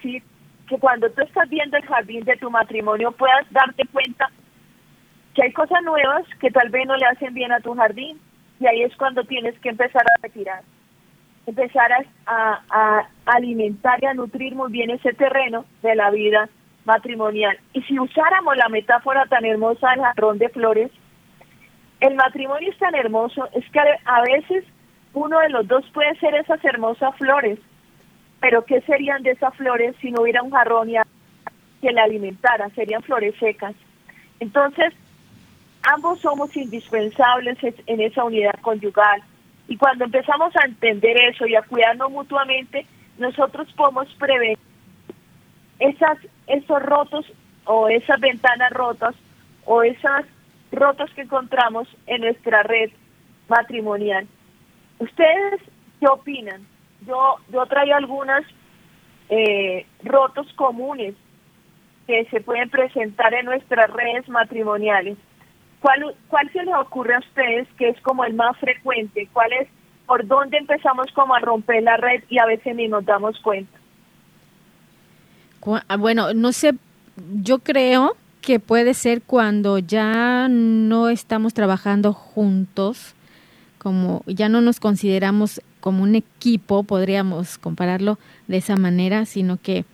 [0.02, 0.22] sí
[0.68, 4.28] que cuando tú estás viendo el jardín de tu matrimonio puedas darte cuenta
[5.34, 8.18] que hay cosas nuevas que tal vez no le hacen bien a tu jardín
[8.60, 10.62] y ahí es cuando tienes que empezar a retirar,
[11.46, 11.90] empezar
[12.26, 16.48] a, alimentar y a nutrir muy bien ese terreno de la vida
[16.84, 17.58] matrimonial.
[17.72, 20.90] Y si usáramos la metáfora tan hermosa del jarrón de flores,
[22.00, 24.64] el matrimonio es tan hermoso, es que a veces
[25.14, 27.58] uno de los dos puede ser esas hermosas flores,
[28.40, 30.90] pero ¿qué serían de esas flores si no hubiera un jarrón
[31.80, 32.68] que la alimentara?
[32.70, 33.74] Serían flores secas.
[34.40, 34.92] Entonces,
[35.92, 39.22] ambos somos indispensables en esa unidad conyugal.
[39.68, 42.86] Y cuando empezamos a entender eso y a cuidarnos mutuamente,
[43.18, 44.58] nosotros podemos prever
[45.78, 47.26] esas, esos rotos
[47.64, 49.14] o esas ventanas rotas
[49.64, 50.24] o esas
[50.72, 52.90] rotos que encontramos en nuestra red
[53.48, 54.26] matrimonial.
[54.98, 55.60] ¿Ustedes
[56.00, 56.66] qué opinan?
[57.06, 58.44] Yo, yo traigo algunas
[59.28, 61.14] eh, rotos comunes
[62.06, 65.16] que se pueden presentar en nuestras redes matrimoniales.
[65.84, 69.28] ¿Cuál, ¿Cuál se les ocurre a ustedes que es como el más frecuente?
[69.34, 69.68] ¿Cuál es
[70.06, 73.78] por dónde empezamos como a romper la red y a veces ni nos damos cuenta?
[75.86, 76.72] Ah, bueno, no sé,
[77.42, 83.14] yo creo que puede ser cuando ya no estamos trabajando juntos,
[83.76, 88.18] como ya no nos consideramos como un equipo, podríamos compararlo
[88.48, 89.84] de esa manera, sino que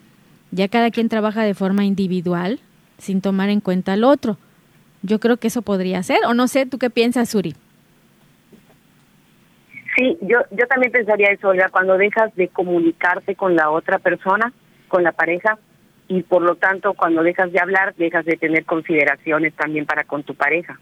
[0.53, 2.61] ya cada quien trabaja de forma individual
[2.99, 4.38] sin tomar en cuenta al otro.
[5.03, 7.55] Yo creo que eso podría ser, o no sé, ¿tú qué piensas, Suri?
[9.97, 14.53] Sí, yo, yo también pensaría eso, Olga, cuando dejas de comunicarte con la otra persona,
[14.89, 15.59] con la pareja,
[16.09, 20.25] y por lo tanto cuando dejas de hablar, dejas de tener consideraciones también para con
[20.25, 20.79] tu pareja.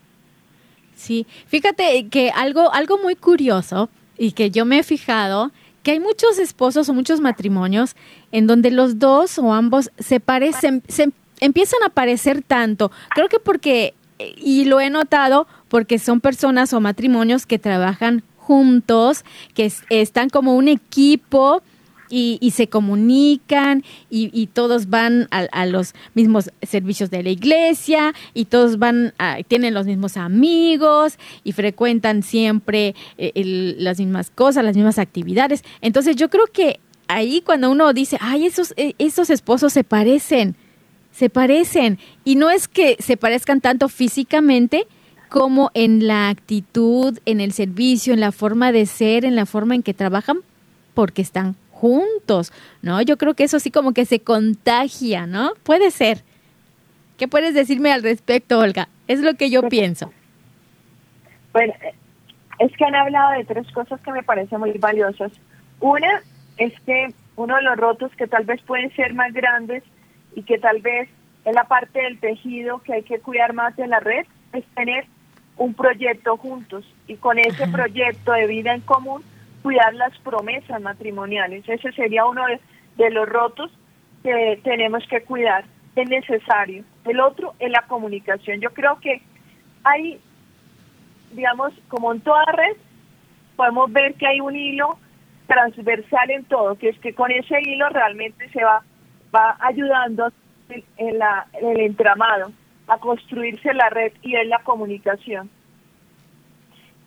[0.94, 5.52] Sí, fíjate que algo, algo muy curioso y que yo me he fijado,
[5.82, 7.94] que hay muchos esposos o muchos matrimonios
[8.32, 11.10] en donde los dos o ambos se parecen, se
[11.40, 12.90] empiezan a parecer tanto.
[13.14, 19.24] Creo que porque, y lo he notado, porque son personas o matrimonios que trabajan juntos,
[19.54, 21.62] que están como un equipo
[22.10, 28.78] y, se comunican y, todos van a, los mismos servicios de la iglesia y todos
[28.78, 34.98] van a, tienen los mismos amigos y frecuentan siempre eh, las mismas cosas, las mismas
[34.98, 35.62] actividades.
[35.80, 40.56] Entonces yo creo que ahí cuando uno dice, ay, esos, eh, esos esposos se parecen,
[41.18, 41.98] se parecen.
[42.24, 44.86] Y no es que se parezcan tanto físicamente,
[45.28, 49.74] como en la actitud, en el servicio, en la forma de ser, en la forma
[49.74, 50.38] en que trabajan,
[50.94, 52.52] porque están juntos,
[52.82, 53.02] ¿no?
[53.02, 55.54] Yo creo que eso sí como que se contagia, ¿no?
[55.64, 56.22] Puede ser.
[57.18, 58.88] ¿Qué puedes decirme al respecto, Olga?
[59.08, 60.12] Es lo que yo pues, pienso.
[61.52, 61.74] Bueno,
[62.60, 65.32] es que han hablado de tres cosas que me parecen muy valiosas.
[65.80, 66.22] Una
[66.58, 69.82] es que uno de los rotos que tal vez pueden ser más grandes
[70.34, 71.08] y que tal vez
[71.44, 75.06] es la parte del tejido que hay que cuidar más de la red, es tener
[75.56, 79.22] un proyecto juntos y con ese proyecto de vida en común
[79.62, 81.68] cuidar las promesas matrimoniales.
[81.68, 82.42] Ese sería uno
[82.96, 83.70] de, los rotos
[84.22, 85.64] que tenemos que cuidar,
[85.96, 86.84] es necesario.
[87.04, 88.60] El otro es la comunicación.
[88.60, 89.20] Yo creo que
[89.84, 90.20] hay,
[91.32, 92.76] digamos, como en toda red,
[93.56, 94.98] podemos ver que hay un hilo
[95.46, 98.82] transversal en todo, que es que con ese hilo realmente se va,
[99.34, 100.32] va ayudando
[100.96, 102.52] en, la, en el entramado
[102.86, 105.50] a construirse la red y es la comunicación.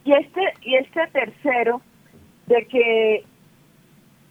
[0.04, 1.82] Y este, y este tercero
[2.48, 3.26] de que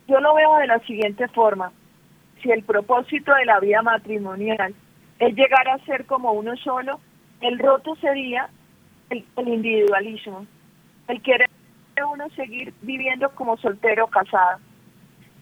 [0.09, 1.73] yo lo veo de la siguiente forma.
[2.43, 4.75] Si el propósito de la vida matrimonial
[5.19, 7.01] es llegar a ser como uno solo,
[7.41, 8.49] el roto sería
[9.11, 10.47] el, individualismo,
[11.09, 11.49] el querer
[12.13, 14.59] uno seguir viviendo como soltero o casado.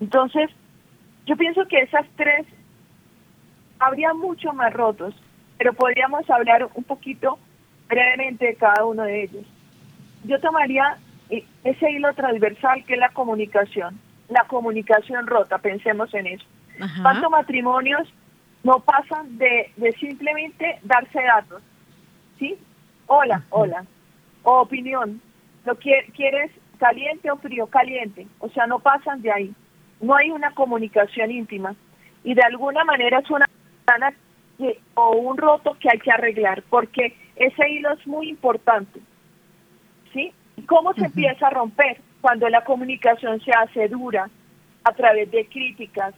[0.01, 0.51] Entonces,
[1.29, 2.47] yo pienso que esas tres,
[3.79, 5.15] habría mucho más rotos,
[5.59, 7.39] pero podríamos hablar un poquito
[7.87, 9.45] brevemente de cada uno de ellos.
[10.25, 10.97] Yo tomaría
[11.65, 14.01] ese hilo transversal que es la comunicación,
[14.31, 16.47] la comunicación rota, pensemos en eso.
[17.03, 18.09] ¿Cuántos matrimonios
[18.63, 21.63] no pasan de, de simplemente darse datos?
[22.39, 22.57] ¿Sí?
[23.07, 23.85] Hola, hola.
[24.45, 25.21] O opinión.
[25.67, 27.67] ¿Lo quieres caliente o frío?
[27.67, 28.27] Caliente.
[28.39, 29.55] O sea, no pasan de ahí.
[30.01, 31.75] No hay una comunicación íntima.
[32.25, 33.47] Y de alguna manera es una
[34.95, 39.01] o un roto que hay que arreglar, porque ese hilo es muy importante.
[40.13, 40.33] ¿Sí?
[40.67, 42.01] ¿Cómo se empieza a romper?
[42.21, 44.29] Cuando la comunicación se hace dura,
[44.85, 46.15] a través de críticas,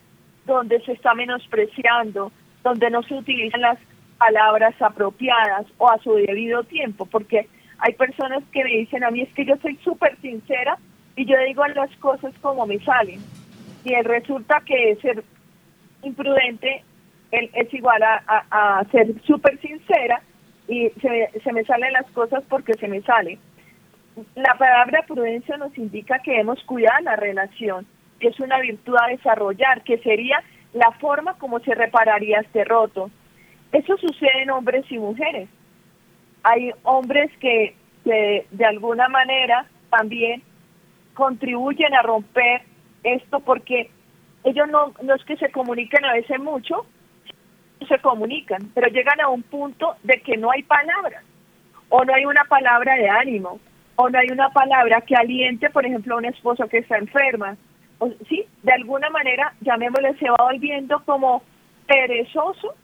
[0.47, 3.79] donde se está menospreciando, donde no se utilizan las
[4.19, 9.23] palabras apropiadas o a su debido tiempo, porque hay personas que me dicen a mí
[9.23, 10.79] es que yo soy súper sincera
[11.17, 13.21] y yo digo las cosas como me salen.
[13.85, 15.25] Y resulta que ser
[16.03, 16.83] imprudente
[17.31, 20.21] es igual a, ser súper sincera
[20.69, 23.39] y se, se me salen las cosas porque se me salen
[24.35, 27.87] la palabra prudencia nos indica que debemos cuidar la relación,
[28.19, 33.11] que es una virtud a desarrollar, que sería la forma como se repararía este roto.
[33.73, 35.49] Eso sucede en hombres y mujeres.
[36.43, 37.75] Hay hombres que,
[38.05, 40.43] de alguna manera también
[41.15, 42.63] contribuyen a romper
[43.03, 43.91] esto porque
[44.45, 46.87] ellos no, no es que se comuniquen a veces mucho,
[47.87, 51.25] se comunican, pero llegan a un punto de que no hay palabras
[51.89, 53.59] o no hay una palabra de ánimo
[53.97, 57.57] o no hay una palabra que aliente, por ejemplo, a un esposo que está enferma.
[57.99, 61.43] O, sí, de alguna manera, llamémosle, se va volviendo como
[61.87, 62.75] perezoso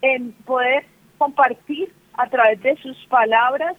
[0.00, 0.84] en poder
[1.18, 3.76] compartir a través de sus palabras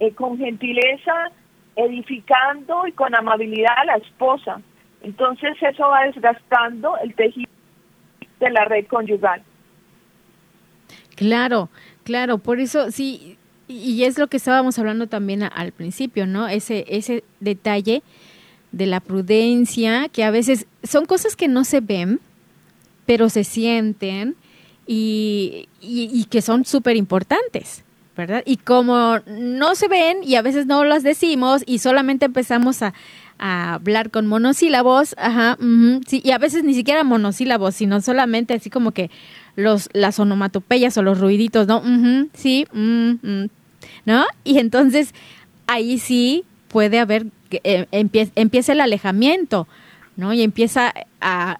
[0.00, 1.30] eh, con gentileza,
[1.76, 4.60] edificando y con amabilidad a la esposa.
[5.02, 7.50] Entonces eso va desgastando el tejido
[8.40, 9.42] de la red conyugal.
[11.16, 11.68] Claro,
[12.04, 13.36] claro, por eso sí,
[13.68, 16.48] y es lo que estábamos hablando también al principio, ¿no?
[16.48, 18.02] Ese, ese detalle
[18.72, 22.20] de la prudencia, que a veces son cosas que no se ven,
[23.06, 24.36] pero se sienten
[24.86, 27.84] y, y, que son súper importantes,
[28.16, 28.42] ¿verdad?
[28.46, 32.94] Y como no se ven y a veces no las decimos y solamente empezamos a,
[33.38, 35.58] hablar con monosílabos, ajá,
[36.06, 39.10] sí, y a veces ni siquiera monosílabos, sino solamente así como que
[39.56, 41.82] los, las onomatopeyas o los ruiditos, ¿no?
[42.34, 43.44] sí, mm,
[44.06, 44.24] ¿no?
[44.44, 45.14] Y entonces
[45.66, 49.66] ahí sí puede haber, eh, empieza el alejamiento,
[50.16, 50.32] ¿no?
[50.32, 51.58] Y empieza a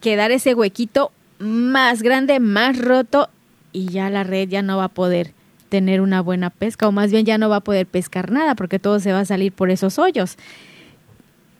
[0.00, 3.28] quedar ese huequito más grande, más roto
[3.72, 5.32] y ya la red ya no va a poder
[5.68, 8.78] tener una buena pesca o más bien ya no va a poder pescar nada porque
[8.78, 10.36] todo se va a salir por esos hoyos.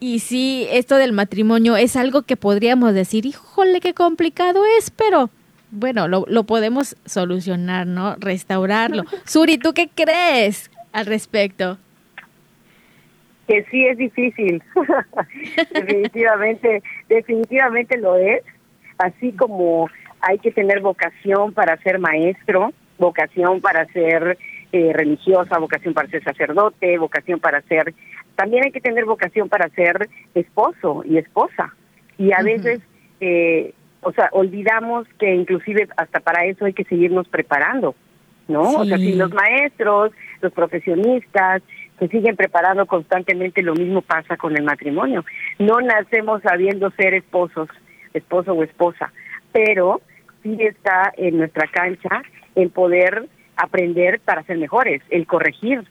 [0.01, 5.29] Y sí, esto del matrimonio es algo que podríamos decir, híjole, qué complicado es, pero
[5.71, 8.17] bueno, lo, lo podemos solucionar, ¿no?
[8.17, 9.05] Restaurarlo.
[9.25, 11.77] Suri, ¿tú qué crees al respecto?
[13.47, 14.63] Que sí es difícil,
[15.75, 18.43] definitivamente, definitivamente lo es,
[18.97, 19.91] así como
[20.21, 24.39] hay que tener vocación para ser maestro, vocación para ser
[24.73, 27.93] eh, religiosa, vocación para ser sacerdote, vocación para ser,
[28.41, 31.74] también hay que tener vocación para ser esposo y esposa.
[32.16, 32.80] Y a veces
[33.20, 37.95] eh, o sea, olvidamos que inclusive hasta para eso hay que seguirnos preparando,
[38.49, 38.62] ¿no?
[38.62, 41.62] O sea, si los maestros, los profesionistas
[41.99, 45.22] se siguen preparando constantemente, lo mismo pasa con el matrimonio.
[45.59, 47.68] No nacemos sabiendo ser esposos,
[48.14, 49.12] esposo o esposa,
[49.53, 50.01] pero
[50.43, 52.22] sí está en nuestra cancha
[52.55, 55.84] el poder aprender para ser mejores, el corregir,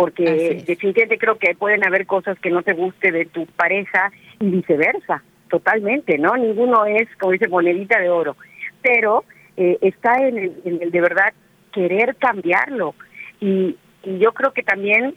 [0.00, 4.48] porque definitivamente creo que pueden haber cosas que no te guste de tu pareja y
[4.48, 6.34] viceversa totalmente, ¿no?
[6.38, 8.34] Ninguno es, como dice, monedita de oro,
[8.80, 9.24] pero
[9.58, 11.34] eh, está en el, de verdad
[11.70, 12.94] querer cambiarlo
[13.40, 15.14] y, yo creo que también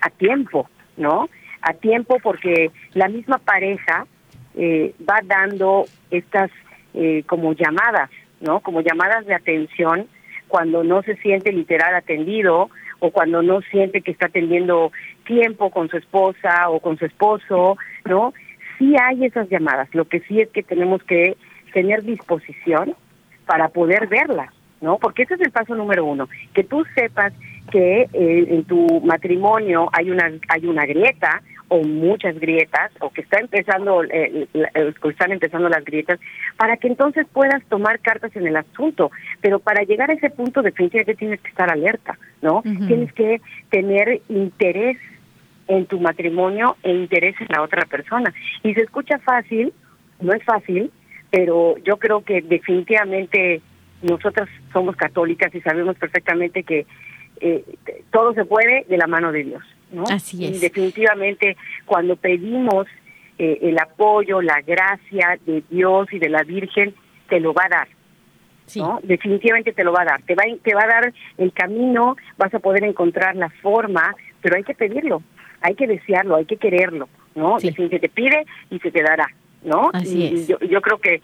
[0.00, 1.28] a tiempo, ¿no?
[1.60, 4.06] A tiempo porque la misma pareja
[4.54, 6.52] eh, va dando estas
[6.94, 8.60] eh, como llamadas, ¿no?
[8.60, 10.06] Como llamadas de atención
[10.46, 12.70] cuando no se siente literal atendido
[13.00, 14.92] o cuando no siente que está teniendo
[15.24, 18.32] tiempo con su esposa o con su esposo, ¿no?
[18.78, 21.36] sí hay esas llamadas, lo que sí es que tenemos que
[21.72, 22.94] tener disposición
[23.46, 24.98] para poder verlas, ¿no?
[24.98, 27.32] Porque ese es el paso número uno, que tú sepas
[27.70, 33.20] que eh, en tu matrimonio hay una hay una grieta o muchas grietas o que
[33.20, 34.48] está empezando eh,
[35.04, 36.18] están empezando las grietas
[36.56, 39.10] para que entonces puedas tomar cartas en el asunto
[39.40, 43.40] pero para llegar a ese punto definitivamente tienes que estar alerta no tienes que
[43.70, 44.96] tener interés
[45.68, 48.34] en tu matrimonio e interés en la otra persona.
[48.62, 49.72] Y se escucha fácil,
[50.20, 50.90] no es fácil,
[51.30, 53.60] pero yo creo que definitivamente
[54.02, 56.86] nosotras somos católicas y sabemos perfectamente que
[57.40, 57.64] eh,
[58.10, 59.62] todo se puede de la mano de Dios.
[59.92, 60.04] ¿No?
[60.04, 60.56] Así es.
[60.56, 62.86] Y definitivamente cuando pedimos
[63.38, 66.94] eh, el apoyo, la gracia de Dios y de la Virgen,
[67.28, 67.88] te lo va a dar.
[68.76, 69.00] ¿no?
[69.02, 70.22] Definitivamente te lo va a dar.
[70.22, 74.56] Te va, te va a dar el camino, vas a poder encontrar la forma, pero
[74.56, 75.22] hay que pedirlo
[75.60, 77.58] hay que desearlo, hay que quererlo, ¿no?
[77.60, 77.72] Sí.
[77.72, 79.28] Se te pide y se te dará,
[79.62, 79.90] ¿no?
[79.92, 81.22] Así y Yo, yo creo que,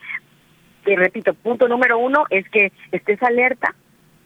[0.84, 3.74] que, repito, punto número uno es que estés alerta,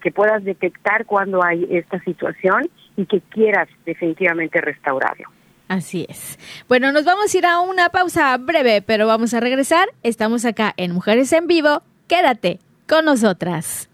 [0.00, 2.68] que puedas detectar cuando hay esta situación
[2.98, 5.28] y que quieras definitivamente restaurarlo.
[5.68, 6.38] Así es.
[6.68, 9.88] Bueno, nos vamos a ir a una pausa breve, pero vamos a regresar.
[10.02, 11.82] Estamos acá en Mujeres en Vivo.
[12.08, 13.88] Quédate con nosotras.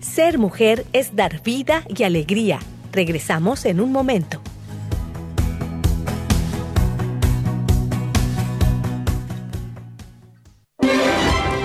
[0.00, 2.58] Ser mujer es dar vida y alegría.
[2.90, 4.42] Regresamos en un momento.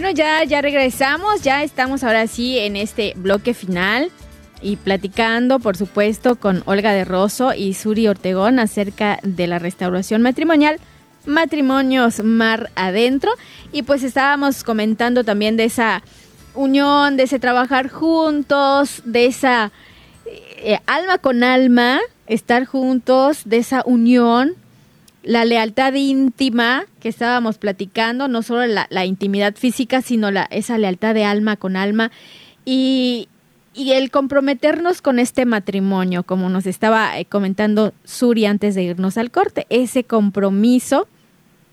[0.00, 4.10] Bueno, ya, ya regresamos, ya estamos ahora sí en este bloque final
[4.62, 10.22] y platicando, por supuesto, con Olga de Rosso y Suri Ortegón acerca de la restauración
[10.22, 10.80] matrimonial.
[11.26, 13.30] Matrimonios Mar Adentro.
[13.72, 16.02] Y pues estábamos comentando también de esa
[16.54, 19.70] unión, de ese trabajar juntos, de esa
[20.24, 24.54] eh, alma con alma, estar juntos, de esa unión,
[25.22, 31.14] la lealtad íntima que estábamos platicando, no solo la, intimidad física, sino la, esa lealtad
[31.14, 32.10] de alma con alma.
[32.64, 33.28] Y,
[33.74, 39.18] y el comprometernos con este matrimonio, como nos estaba eh, comentando Suri antes de irnos
[39.18, 41.06] al corte, ese compromiso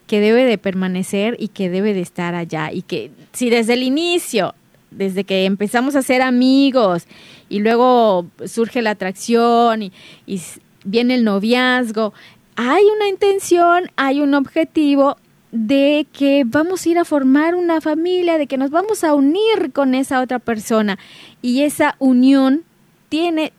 [0.07, 2.71] que debe de permanecer y que debe de estar allá.
[2.71, 4.55] Y que si desde el inicio,
[4.91, 7.05] desde que empezamos a ser amigos
[7.49, 9.91] y luego surge la atracción y,
[10.25, 10.41] y
[10.85, 12.13] viene el noviazgo,
[12.57, 15.17] hay una intención, hay un objetivo
[15.51, 19.71] de que vamos a ir a formar una familia, de que nos vamos a unir
[19.73, 20.97] con esa otra persona
[21.43, 22.63] y esa unión
[23.09, 23.53] tiene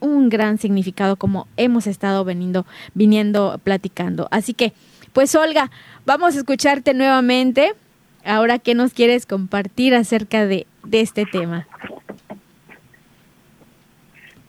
[0.00, 2.64] un gran significado como hemos estado veniendo,
[2.94, 4.26] viniendo platicando.
[4.30, 4.72] Así que,
[5.12, 5.70] pues Olga,
[6.06, 7.74] vamos a escucharte nuevamente.
[8.24, 11.68] Ahora, ¿qué nos quieres compartir acerca de, de este tema?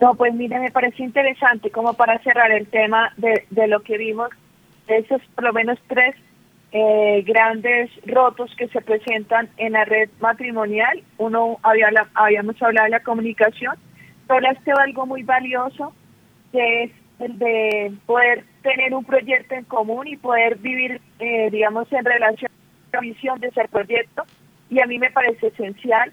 [0.02, 3.98] No, pues mira, me parece interesante como para cerrar el tema de, de lo que
[3.98, 4.30] vimos,
[4.88, 6.16] esos por lo menos tres
[6.72, 11.02] eh, grandes rotos que se presentan en la red matrimonial.
[11.18, 13.76] Uno, había habíamos hablado de la comunicación,
[14.28, 15.93] pero este algo muy valioso,
[16.52, 21.89] que es el de poder tener un proyecto en común y poder vivir, eh, digamos,
[21.93, 24.24] en relación a la visión de ese proyecto.
[24.70, 26.12] Y a mí me parece esencial.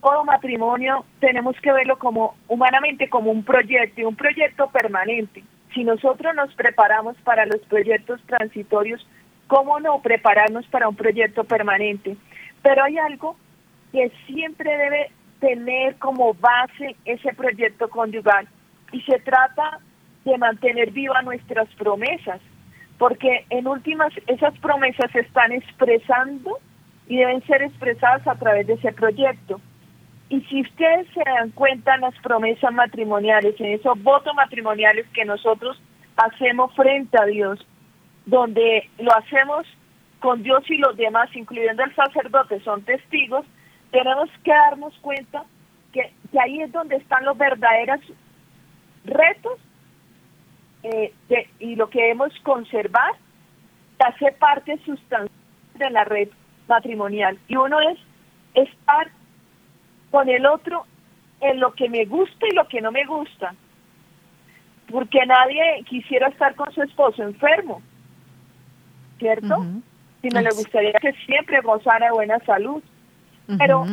[0.00, 5.42] Todo matrimonio tenemos que verlo como humanamente como un proyecto un proyecto permanente.
[5.74, 9.06] Si nosotros nos preparamos para los proyectos transitorios,
[9.52, 12.16] ¿Cómo no prepararnos para un proyecto permanente?
[12.62, 13.36] Pero hay algo
[13.92, 15.10] que siempre debe
[15.40, 18.48] tener como base ese proyecto conyugal
[18.92, 19.80] y se trata
[20.24, 22.40] de mantener vivas nuestras promesas,
[22.96, 26.58] porque en últimas esas promesas se están expresando
[27.08, 29.60] y deben ser expresadas a través de ese proyecto.
[30.28, 35.24] Y si ustedes se dan cuenta en las promesas matrimoniales, en esos votos matrimoniales que
[35.24, 35.80] nosotros
[36.16, 37.66] hacemos frente a Dios,
[38.24, 39.66] donde lo hacemos
[40.20, 43.44] con Dios y los demás, incluyendo el sacerdote, son testigos,
[43.90, 45.44] tenemos que darnos cuenta
[45.92, 48.00] que, ahí es donde están los verdaderos
[49.04, 49.58] retos
[50.84, 51.12] eh,
[51.58, 53.12] y lo que debemos conservar
[53.98, 55.30] hace parte sustancial
[55.74, 56.28] de la red
[56.68, 57.38] matrimonial.
[57.48, 57.98] Y uno es
[58.54, 59.10] estar
[60.10, 60.84] con el otro
[61.40, 63.54] en lo que me gusta y lo que no me gusta.
[64.90, 67.82] Porque nadie quisiera estar con su esposo enfermo
[69.22, 69.64] ¿cierto?
[70.20, 72.82] Sino le gustaría que siempre gozara de buena salud.
[73.58, 73.84] Pero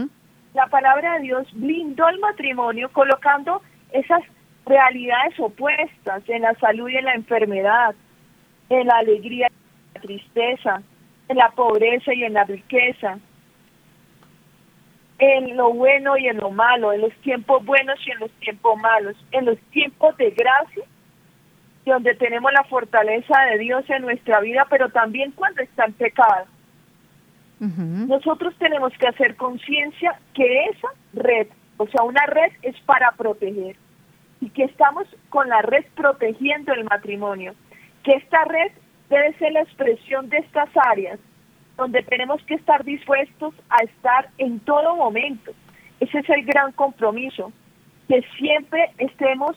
[0.53, 3.61] la palabra de Dios blindó el matrimonio colocando
[3.91, 4.22] esas
[4.65, 7.95] realidades opuestas en la salud y en la enfermedad,
[8.70, 10.82] en la alegría y la tristeza,
[11.30, 13.18] en la pobreza y en la riqueza,
[15.20, 18.78] en lo bueno y en lo malo, en los tiempos buenos y en los tiempos
[18.80, 20.84] malos, en los tiempos de gracia
[21.86, 26.46] donde tenemos la fortaleza de Dios en nuestra vida, pero también cuando está en pecado.
[27.60, 33.76] Nosotros tenemos que hacer conciencia que esa red, o sea, una red es para proteger
[34.40, 37.54] y que estamos con la red protegiendo el matrimonio,
[38.04, 38.72] que esta red
[39.10, 41.20] debe ser la expresión de estas áreas
[41.78, 45.51] donde tenemos que estar dispuestos a estar en todo momento.
[45.99, 47.53] Ese es el gran compromiso,
[48.07, 49.55] que siempre estemos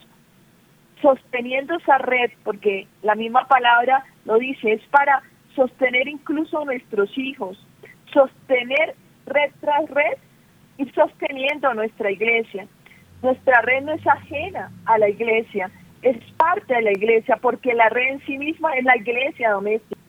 [1.01, 5.23] sosteniendo esa red, porque la misma palabra lo dice, es para
[5.57, 7.59] sostener incluso a nuestros hijos,
[8.13, 8.95] sostener
[9.27, 10.17] red tras red
[10.79, 12.67] y sosteniendo nuestra iglesia.
[13.21, 15.71] Nuestra red no es ajena a la iglesia,
[16.03, 20.01] es parte de la iglesia, porque la red en sí misma es la iglesia doméstica.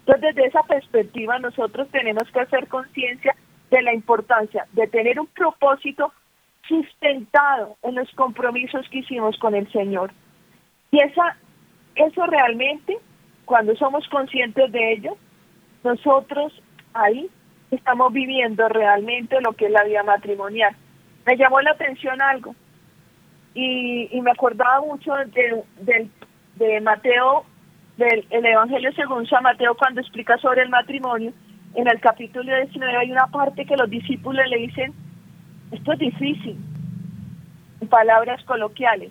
[0.00, 3.34] Entonces, desde esa perspectiva, nosotros tenemos que hacer conciencia
[3.70, 6.12] de la importancia de tener un propósito
[6.66, 10.12] sustentado en los compromisos que hicimos con el Señor.
[10.90, 11.36] Y esa,
[11.96, 12.96] eso realmente,
[13.44, 15.16] cuando somos conscientes de ello,
[15.84, 16.52] nosotros
[16.94, 17.28] ahí
[17.70, 20.74] estamos viviendo realmente lo que es la vida matrimonial.
[21.26, 22.54] Me llamó la atención algo
[23.56, 26.08] y, y me acordaba mucho de, de,
[26.56, 27.46] de Mateo,
[27.96, 31.32] del el Evangelio según San Mateo cuando explica sobre el matrimonio.
[31.74, 34.92] En el capítulo 19 hay una parte que los discípulos le dicen,
[35.72, 36.58] esto es difícil,
[37.80, 39.10] en palabras coloquiales.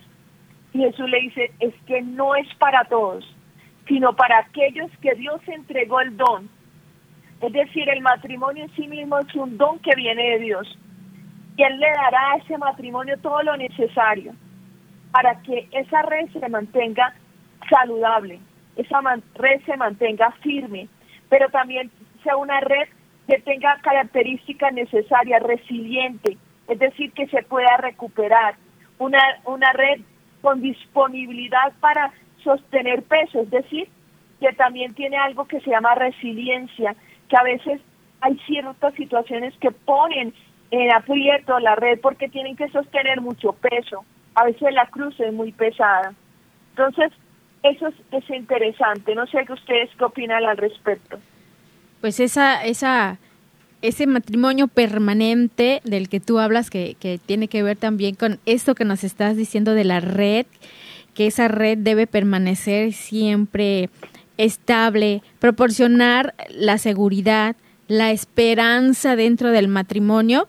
[0.73, 3.25] Y Jesús le dice, es que no es para todos,
[3.87, 6.47] sino para aquellos que Dios entregó el don.
[7.41, 10.77] Es decir, el matrimonio en sí mismo es un don que viene de Dios.
[11.57, 14.33] Y Él le dará a ese matrimonio todo lo necesario
[15.11, 17.13] para que esa red se mantenga
[17.69, 18.39] saludable,
[18.75, 18.99] esa
[19.35, 20.89] red se mantenga firme,
[21.29, 21.89] pero también
[22.23, 22.89] sea una red
[23.27, 26.37] que tenga características necesarias, resiliente,
[26.67, 28.55] es decir, que se pueda recuperar,
[28.99, 30.01] una, una red
[30.41, 32.11] con disponibilidad para
[32.43, 33.87] sostener peso, es decir,
[34.39, 36.95] que también tiene algo que se llama resiliencia,
[37.29, 37.81] que a veces
[38.21, 40.33] hay ciertas situaciones que ponen
[40.71, 44.03] en aprieto la red porque tienen que sostener mucho peso.
[44.33, 46.13] A veces la cruz es muy pesada.
[46.71, 47.11] Entonces,
[47.63, 49.15] eso es, interesante.
[49.15, 51.19] No sé qué ustedes qué opinan al respecto.
[52.01, 53.17] Pues esa, esa,
[53.81, 58.75] ese matrimonio permanente del que tú hablas, que, que tiene que ver también con esto
[58.75, 60.45] que nos estás diciendo de la red,
[61.13, 63.89] que esa red debe permanecer siempre
[64.37, 67.55] estable, proporcionar la seguridad,
[67.87, 70.47] la esperanza dentro del matrimonio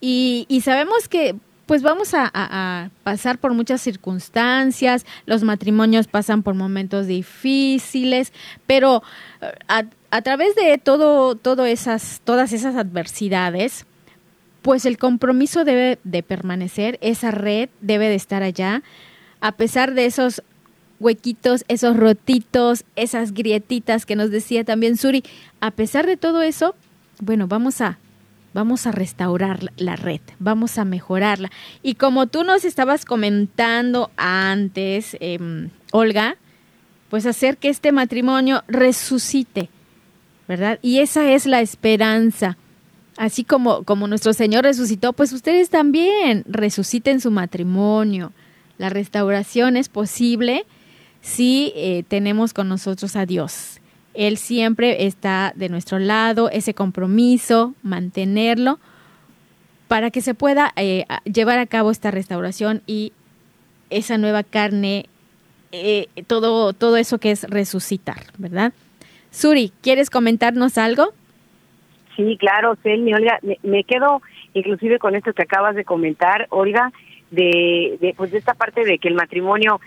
[0.00, 1.36] y, y sabemos que
[1.66, 8.32] pues vamos a, pasar por muchas circunstancias, los matrimonios pasan por momentos difíciles,
[8.66, 9.02] pero
[9.40, 9.52] eh,
[10.10, 13.84] a, través de todo, todo esas, todas esas adversidades,
[14.62, 18.82] pues el compromiso debe de permanecer, esa red debe de estar allá,
[19.40, 20.42] a pesar de esos
[21.00, 25.24] huequitos, esos rotitos, esas grietitas que nos decía también Suri.
[25.60, 26.74] A pesar de todo eso,
[27.20, 27.98] bueno, vamos a
[28.56, 31.50] vamos a restaurar la red, vamos a mejorarla.
[31.82, 36.38] Y como tú nos estabas comentando antes, em, Olga,
[37.10, 39.68] pues hacer que este matrimonio resucite,
[40.48, 40.78] ¿verdad?
[40.80, 42.56] Y esa es la esperanza.
[43.18, 48.32] Así como, como nuestro Señor resucitó, pues ustedes también resuciten su matrimonio.
[48.78, 50.64] La restauración es posible
[51.20, 53.82] si eh, tenemos con nosotros a Dios.
[54.16, 58.78] Él siempre está de nuestro lado, ese compromiso, mantenerlo,
[59.88, 63.12] para que se pueda eh, llevar a cabo esta restauración y
[63.90, 65.06] esa nueva carne,
[65.72, 68.72] eh, todo, todo eso que es resucitar, ¿verdad?
[69.30, 71.12] Suri, ¿quieres comentarnos algo?
[72.16, 74.22] Sí, claro, Selmi, Olga, me, quedo
[74.54, 76.90] inclusive con esto que acabas de comentar, Olga,
[77.30, 79.78] de, de, pues de esta parte de que el matrimonio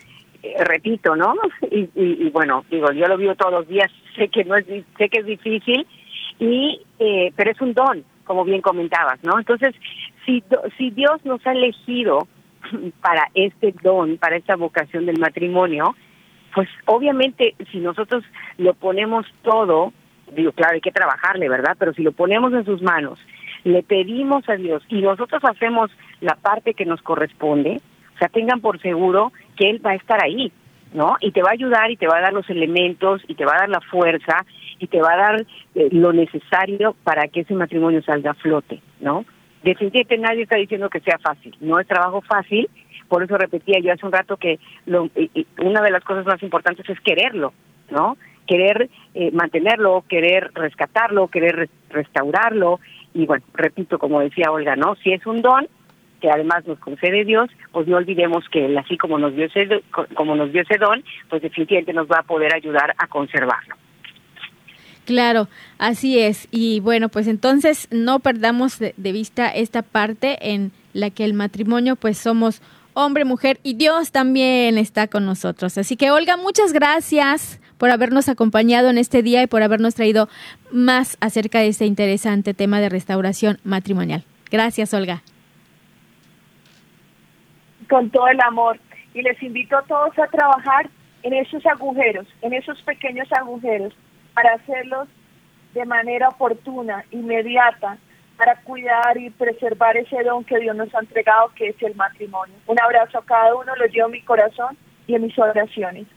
[0.43, 1.35] eh, repito, ¿no?
[1.71, 4.65] Y, bueno, digo, yo lo vivo todos los días, sé que no es,
[4.97, 5.85] sé que es difícil,
[6.39, 9.37] y eh, pero es un don, como bien comentabas, ¿no?
[9.37, 9.75] Entonces,
[10.25, 10.43] si,
[10.77, 12.27] si Dios nos ha elegido
[13.01, 15.95] para este don, para esta vocación del matrimonio,
[16.53, 18.23] pues obviamente si nosotros
[18.57, 19.93] lo ponemos todo,
[20.35, 21.75] digo, claro, hay que trabajarle, ¿verdad?
[21.77, 23.19] Pero si lo ponemos en sus manos,
[23.63, 27.81] le pedimos a Dios y nosotros hacemos la parte que nos corresponde,
[28.19, 30.51] o sea, tengan por seguro que Él va a estar ahí,
[30.93, 31.15] ¿no?
[31.21, 33.53] Y te va a ayudar y te va a dar los elementos y te va
[33.53, 34.45] a dar la fuerza
[34.77, 35.45] y te va a dar
[35.75, 39.23] eh, lo necesario para que ese matrimonio salga a flote, ¿no?
[39.63, 42.69] Definitivamente nadie está diciendo que sea fácil, no es trabajo fácil,
[43.07, 45.09] por eso repetía yo hace un rato que lo,
[45.61, 47.53] una de las cosas más importantes es quererlo,
[47.89, 48.17] ¿no?
[48.45, 52.81] Querer eh, mantenerlo, querer rescatarlo, querer restaurarlo
[53.13, 54.95] y bueno, repito como decía Olga, ¿no?
[54.95, 55.67] Si es un don,
[56.19, 59.83] que además nos concede Dios, pues no olvidemos que Él, así como nos dio ese,
[60.15, 63.75] como nos dio ese don, pues definitivamente nos va a poder ayudar a conservarlo.
[65.09, 65.47] Claro,
[65.79, 66.47] así es.
[66.51, 71.95] Y bueno, pues entonces no perdamos de, vista esta parte en la que el matrimonio,
[71.95, 72.61] pues somos
[72.93, 75.79] hombre, mujer y Dios también está con nosotros.
[75.79, 80.29] Así que Olga, muchas gracias por habernos acompañado en este día y por habernos traído
[80.71, 84.23] más acerca de este interesante tema de restauración matrimonial.
[84.51, 85.23] Gracias, Olga
[87.89, 88.79] con todo el amor.
[89.13, 90.89] Y les invito a todos a trabajar
[91.23, 93.93] en esos agujeros, en esos pequeños agujeros,
[94.33, 95.07] para hacerlos
[95.73, 97.97] de manera oportuna, inmediata,
[98.37, 102.55] para cuidar y preservar ese don que Dios nos ha entregado, que es el matrimonio.
[102.67, 104.77] Un abrazo a cada uno, lo llevo en mi corazón
[105.07, 106.07] y en mis oraciones.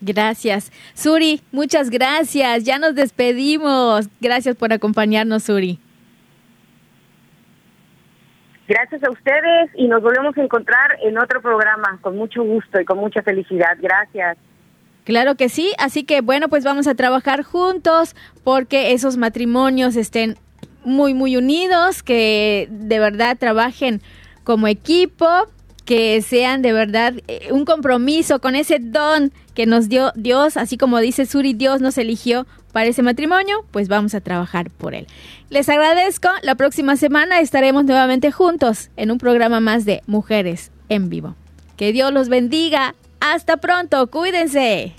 [0.00, 0.72] Gracias.
[0.94, 2.64] Suri, muchas gracias.
[2.64, 4.08] Ya nos despedimos.
[4.20, 5.78] Gracias por acompañarnos, Suri.
[8.68, 12.84] Gracias a ustedes y nos volvemos a encontrar en otro programa con mucho gusto y
[12.84, 13.78] con mucha felicidad.
[13.80, 14.36] Gracias.
[15.04, 18.14] Claro que sí, así que bueno, pues vamos a trabajar juntos
[18.44, 20.36] porque esos matrimonios estén
[20.84, 24.02] muy, muy unidos, que de verdad trabajen
[24.44, 25.46] como equipo,
[25.88, 30.76] que sean de verdad eh, un compromiso con ese don que nos dio Dios, así
[30.76, 35.06] como dice Suri, Dios nos eligió para ese matrimonio, pues vamos a trabajar por él.
[35.48, 41.08] Les agradezco, la próxima semana estaremos nuevamente juntos en un programa más de Mujeres en
[41.08, 41.36] Vivo.
[41.78, 44.94] Que Dios los bendiga, hasta pronto, cuídense.